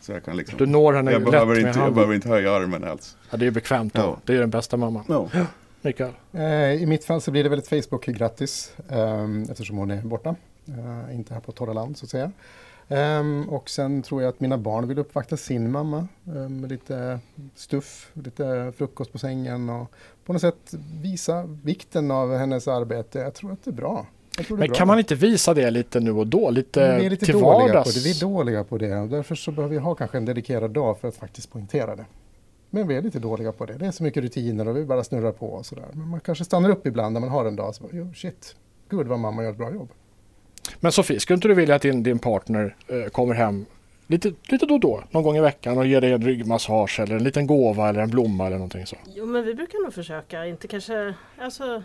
Så 0.00 0.12
jag 0.12 0.24
kan 0.24 0.36
liksom... 0.36 0.58
Du 0.58 0.66
når 0.66 0.92
henne 0.92 1.12
jag, 1.12 1.22
lätt 1.22 1.30
behöver 1.30 1.54
med 1.54 1.58
inte, 1.58 1.68
jag 1.68 1.74
handen. 1.74 1.94
behöver 1.94 2.14
inte 2.14 2.28
höja 2.28 2.52
armen 2.52 2.84
alls. 2.84 3.16
Ja, 3.30 3.36
det 3.36 3.46
är 3.46 3.50
bekvämt 3.50 3.94
då. 3.94 4.00
Ja. 4.00 4.18
Det 4.24 4.34
är 4.34 4.40
den 4.40 4.50
bästa 4.50 4.76
mamman. 4.76 5.04
No. 5.08 5.30
Mikael? 5.82 6.12
Eh, 6.32 6.42
I 6.82 6.86
mitt 6.86 7.04
fall 7.04 7.20
så 7.20 7.30
blir 7.30 7.42
det 7.44 7.48
väl 7.50 7.58
ett 7.58 7.68
Facebook-grattis 7.68 8.72
ehm, 8.90 9.42
eftersom 9.50 9.76
hon 9.76 9.90
är 9.90 10.02
borta. 10.02 10.34
Eh, 10.68 11.14
inte 11.14 11.34
här 11.34 11.40
på 11.40 11.52
torra 11.52 11.72
land 11.72 11.96
så 11.96 12.04
att 12.04 12.10
säga. 12.10 12.32
Ehm, 12.88 13.48
och 13.48 13.70
sen 13.70 14.02
tror 14.02 14.22
jag 14.22 14.28
att 14.28 14.40
mina 14.40 14.58
barn 14.58 14.88
vill 14.88 14.98
uppvakta 14.98 15.36
sin 15.36 15.70
mamma 15.70 16.08
ehm, 16.26 16.60
med 16.60 16.70
lite 16.70 17.20
stuff, 17.54 18.10
lite 18.12 18.72
frukost 18.76 19.12
på 19.12 19.18
sängen 19.18 19.70
och 19.70 19.92
på 20.24 20.32
något 20.32 20.42
sätt 20.42 20.74
visa 21.02 21.44
vikten 21.62 22.10
av 22.10 22.36
hennes 22.36 22.68
arbete. 22.68 23.18
Jag 23.18 23.34
tror 23.34 23.52
att 23.52 23.64
det 23.64 23.70
är 23.70 23.72
bra. 23.72 24.06
Men 24.48 24.58
bra. 24.58 24.68
kan 24.74 24.86
man 24.86 24.98
inte 24.98 25.14
visa 25.14 25.54
det 25.54 25.70
lite 25.70 26.00
nu 26.00 26.10
och 26.10 26.26
då? 26.26 26.50
Lite, 26.50 26.98
vi 26.98 27.06
är 27.06 27.10
lite 27.10 27.24
till 27.24 27.34
dåliga 27.34 27.52
på 27.52 27.66
vardags? 27.66 27.94
det. 27.94 28.00
Vi 28.00 28.10
är 28.10 28.20
dåliga 28.20 28.64
på 28.64 28.78
det 28.78 28.96
och 28.96 29.08
därför 29.08 29.34
så 29.34 29.52
behöver 29.52 29.74
vi 29.74 29.80
ha 29.80 29.94
kanske 29.94 30.18
en 30.18 30.24
dedikerad 30.24 30.70
dag 30.70 30.98
för 30.98 31.08
att 31.08 31.16
faktiskt 31.16 31.52
poängtera 31.52 31.96
det. 31.96 32.04
Men 32.70 32.88
vi 32.88 32.96
är 32.96 33.02
lite 33.02 33.18
dåliga 33.18 33.52
på 33.52 33.66
det. 33.66 33.72
Det 33.72 33.86
är 33.86 33.90
så 33.90 34.02
mycket 34.02 34.22
rutiner 34.22 34.68
och 34.68 34.76
vi 34.76 34.84
bara 34.84 35.04
snurrar 35.04 35.32
på 35.32 35.46
och 35.46 35.66
sådär. 35.66 35.88
Men 35.92 36.08
man 36.08 36.20
kanske 36.20 36.44
stannar 36.44 36.70
upp 36.70 36.86
ibland 36.86 37.12
när 37.12 37.20
man 37.20 37.30
har 37.30 37.44
en 37.44 37.56
dag 37.56 37.74
så 37.74 37.82
bara, 37.82 37.92
jo 37.92 38.14
shit, 38.14 38.56
gud 38.88 39.06
vad 39.06 39.18
mamma 39.18 39.42
gör 39.42 39.50
ett 39.50 39.58
bra 39.58 39.72
jobb. 39.72 39.88
Men 40.80 40.92
Sofie, 40.92 41.20
skulle 41.20 41.34
inte 41.34 41.48
du 41.48 41.54
vilja 41.54 41.74
att 41.74 41.82
din, 41.82 42.02
din 42.02 42.18
partner 42.18 42.76
eh, 42.88 43.04
kommer 43.10 43.34
hem 43.34 43.66
lite, 44.06 44.32
lite 44.48 44.66
då 44.66 44.74
och 44.74 44.80
då, 44.80 45.04
någon 45.10 45.22
gång 45.22 45.36
i 45.36 45.40
veckan 45.40 45.78
och 45.78 45.86
ger 45.86 46.00
dig 46.00 46.12
en 46.12 46.22
ryggmassage 46.22 47.00
eller 47.00 47.16
en 47.16 47.24
liten 47.24 47.46
gåva 47.46 47.88
eller 47.88 48.00
en 48.00 48.10
blomma 48.10 48.46
eller 48.46 48.56
någonting 48.56 48.86
så? 48.86 48.96
Jo, 49.14 49.26
men 49.26 49.44
vi 49.44 49.54
brukar 49.54 49.84
nog 49.84 49.94
försöka. 49.94 50.46
Inte 50.46 50.68
kanske, 50.68 51.14
alltså 51.38 51.82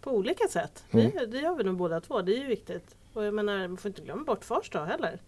på 0.00 0.10
olika 0.10 0.48
sätt. 0.48 0.84
Vi, 0.90 1.00
Mm. 1.00 1.30
det 1.30 1.38
gör 1.38 1.54
vi 1.54 1.64
nog 1.64 1.76
båda 1.76 2.00
två. 2.00 2.22
Det 2.22 2.32
är 2.36 2.38
ju 2.38 2.46
viktigt. 2.46 2.96
Och 3.12 3.24
jag 3.24 3.34
menar, 3.34 3.68
man 3.68 3.76
får 3.76 3.88
inte 3.88 4.02
glömma 4.02 4.24
bort 4.24 4.44
fars 4.44 4.70
dag 4.70 4.86
heller. 4.86 5.18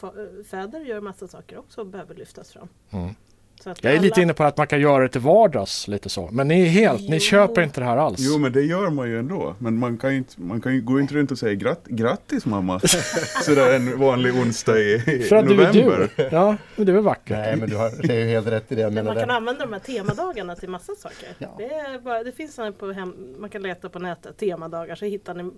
Fa- 0.00 0.44
Fäder 0.44 0.80
gör 0.80 1.00
massa 1.00 1.28
saker 1.28 1.58
också 1.58 1.80
och 1.80 1.86
behöver 1.86 2.14
lyftas 2.14 2.52
fram. 2.52 2.68
Mm. 2.90 3.14
Så 3.62 3.70
att 3.70 3.84
Jag 3.84 3.92
är 3.92 3.96
alla- 3.96 4.04
lite 4.04 4.20
inne 4.22 4.34
på 4.34 4.44
att 4.44 4.56
man 4.56 4.66
kan 4.66 4.80
göra 4.80 5.02
det 5.02 5.08
till 5.08 5.20
vardags 5.20 5.88
lite 5.88 6.08
så. 6.08 6.28
Men 6.32 6.48
ni 6.48 6.62
är 6.62 6.66
helt, 6.66 7.00
ni 7.08 7.16
Jo. 7.16 7.20
köper 7.20 7.62
inte 7.62 7.80
det 7.80 7.84
här 7.86 7.96
alls. 7.96 8.18
Jo 8.20 8.38
men 8.38 8.52
det 8.52 8.62
gör 8.62 8.90
man 8.90 9.08
ju 9.08 9.18
ändå. 9.18 9.54
Men 9.58 9.78
man 9.78 9.98
kan 9.98 10.10
ju 10.12 10.18
inte, 10.18 10.40
man 10.40 10.60
kan 10.60 10.74
ju 10.74 10.80
gå 10.80 11.00
inte 11.00 11.14
runt 11.14 11.30
och 11.30 11.38
säga 11.38 11.54
gratt, 11.54 11.80
grattis 11.86 12.46
mamma. 12.46 12.80
Sådär 13.44 13.74
en 13.76 13.98
vanlig 13.98 14.34
onsdag 14.34 14.78
i, 14.78 14.94
i 15.06 15.22
För 15.22 15.36
att 15.36 15.48
du 15.48 15.52
är 15.62 15.72
november. 15.72 16.08
du. 16.16 16.28
Ja, 16.32 16.56
men 16.76 16.86
det 16.86 16.92
är 16.92 16.94
väl 16.94 17.02
vackert. 17.04 17.36
Nej 17.38 17.56
men 17.56 17.70
du 17.70 17.76
har, 17.76 17.90
det 18.06 18.14
är 18.14 18.18
ju 18.20 18.26
helt 18.28 18.46
rätt 18.46 18.72
i 18.72 18.74
det. 18.74 18.80
Jag 18.80 18.92
Men 18.92 19.04
menar 19.04 19.14
man 19.14 19.20
kan 19.20 19.28
det. 19.28 19.34
använda 19.34 19.64
de 19.66 19.72
här 19.72 19.80
temadagarna 19.80 20.54
till 20.56 20.68
massa 20.68 20.92
saker. 20.94 21.28
Ja. 21.38 21.54
Det, 21.58 21.64
är 21.64 21.98
bara, 21.98 22.24
det 22.24 22.32
finns 22.32 22.54
såna 22.54 22.72
på 22.72 22.92
hem, 22.92 23.14
man 23.38 23.50
kan 23.50 23.62
leta 23.62 23.88
på 23.88 23.98
nätet, 23.98 24.36
temadagar, 24.38 24.94
så 24.94 25.04
hittar 25.04 25.34
ni 25.34 25.50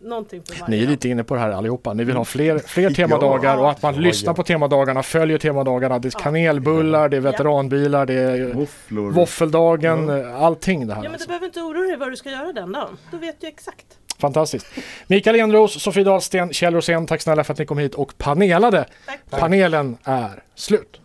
någonting 0.00 0.42
för 0.42 0.60
varje 0.60 0.76
Ni 0.76 0.82
är 0.82 0.86
lite 0.88 1.08
inne 1.08 1.24
på 1.24 1.34
det 1.34 1.40
här 1.40 1.50
allihopa. 1.50 1.94
Ni 1.94 2.04
vill 2.04 2.16
ha 2.16 2.24
fler, 2.24 2.58
fler 2.58 2.90
temadagar 2.94 3.56
och 3.56 3.70
att 3.70 3.82
man 3.82 3.94
Ja, 3.94 4.00
lyssnar 4.00 4.30
ja. 4.30 4.34
på 4.34 4.42
temadagarna, 4.42 5.02
följer 5.02 5.38
temadagarna. 5.38 5.98
Det 5.98 6.08
är 6.08 6.12
Ja. 6.14 6.20
kanelbullar, 6.22 7.08
det 7.08 7.16
är 7.16 7.20
veteranbilar, 7.20 8.06
det 8.06 8.14
är 8.14 8.52
Våfflor. 8.54 9.10
våffeldagen, 9.10 10.10
allting 10.36 10.86
det 10.86 10.94
här. 10.94 11.00
Ja 11.02 11.08
men 11.08 11.12
alltså. 11.12 11.26
du 11.26 11.28
behöver 11.28 11.46
inte 11.46 11.60
oroa 11.60 11.86
dig 11.86 11.96
vad 11.96 12.10
du 12.12 12.16
ska 12.16 12.30
göra 12.30 12.52
den 12.52 12.72
dagen. 12.72 12.96
Du 13.10 13.18
vet 13.18 13.36
ju 13.44 13.48
exakt. 13.48 13.86
Fantastiskt. 14.18 14.66
Mikael 15.06 15.36
Enros, 15.36 15.82
Sofie 15.82 16.04
Dahlsten, 16.04 16.52
Kjell 16.52 16.74
Rosén, 16.74 17.06
tack 17.06 17.22
snälla 17.22 17.44
för 17.44 17.52
att 17.52 17.58
ni 17.58 17.66
kom 17.66 17.78
hit 17.78 17.94
och 17.94 18.18
panelade. 18.18 18.86
Tack. 19.06 19.20
Panelen 19.40 19.96
är 20.04 20.42
slut. 20.54 21.00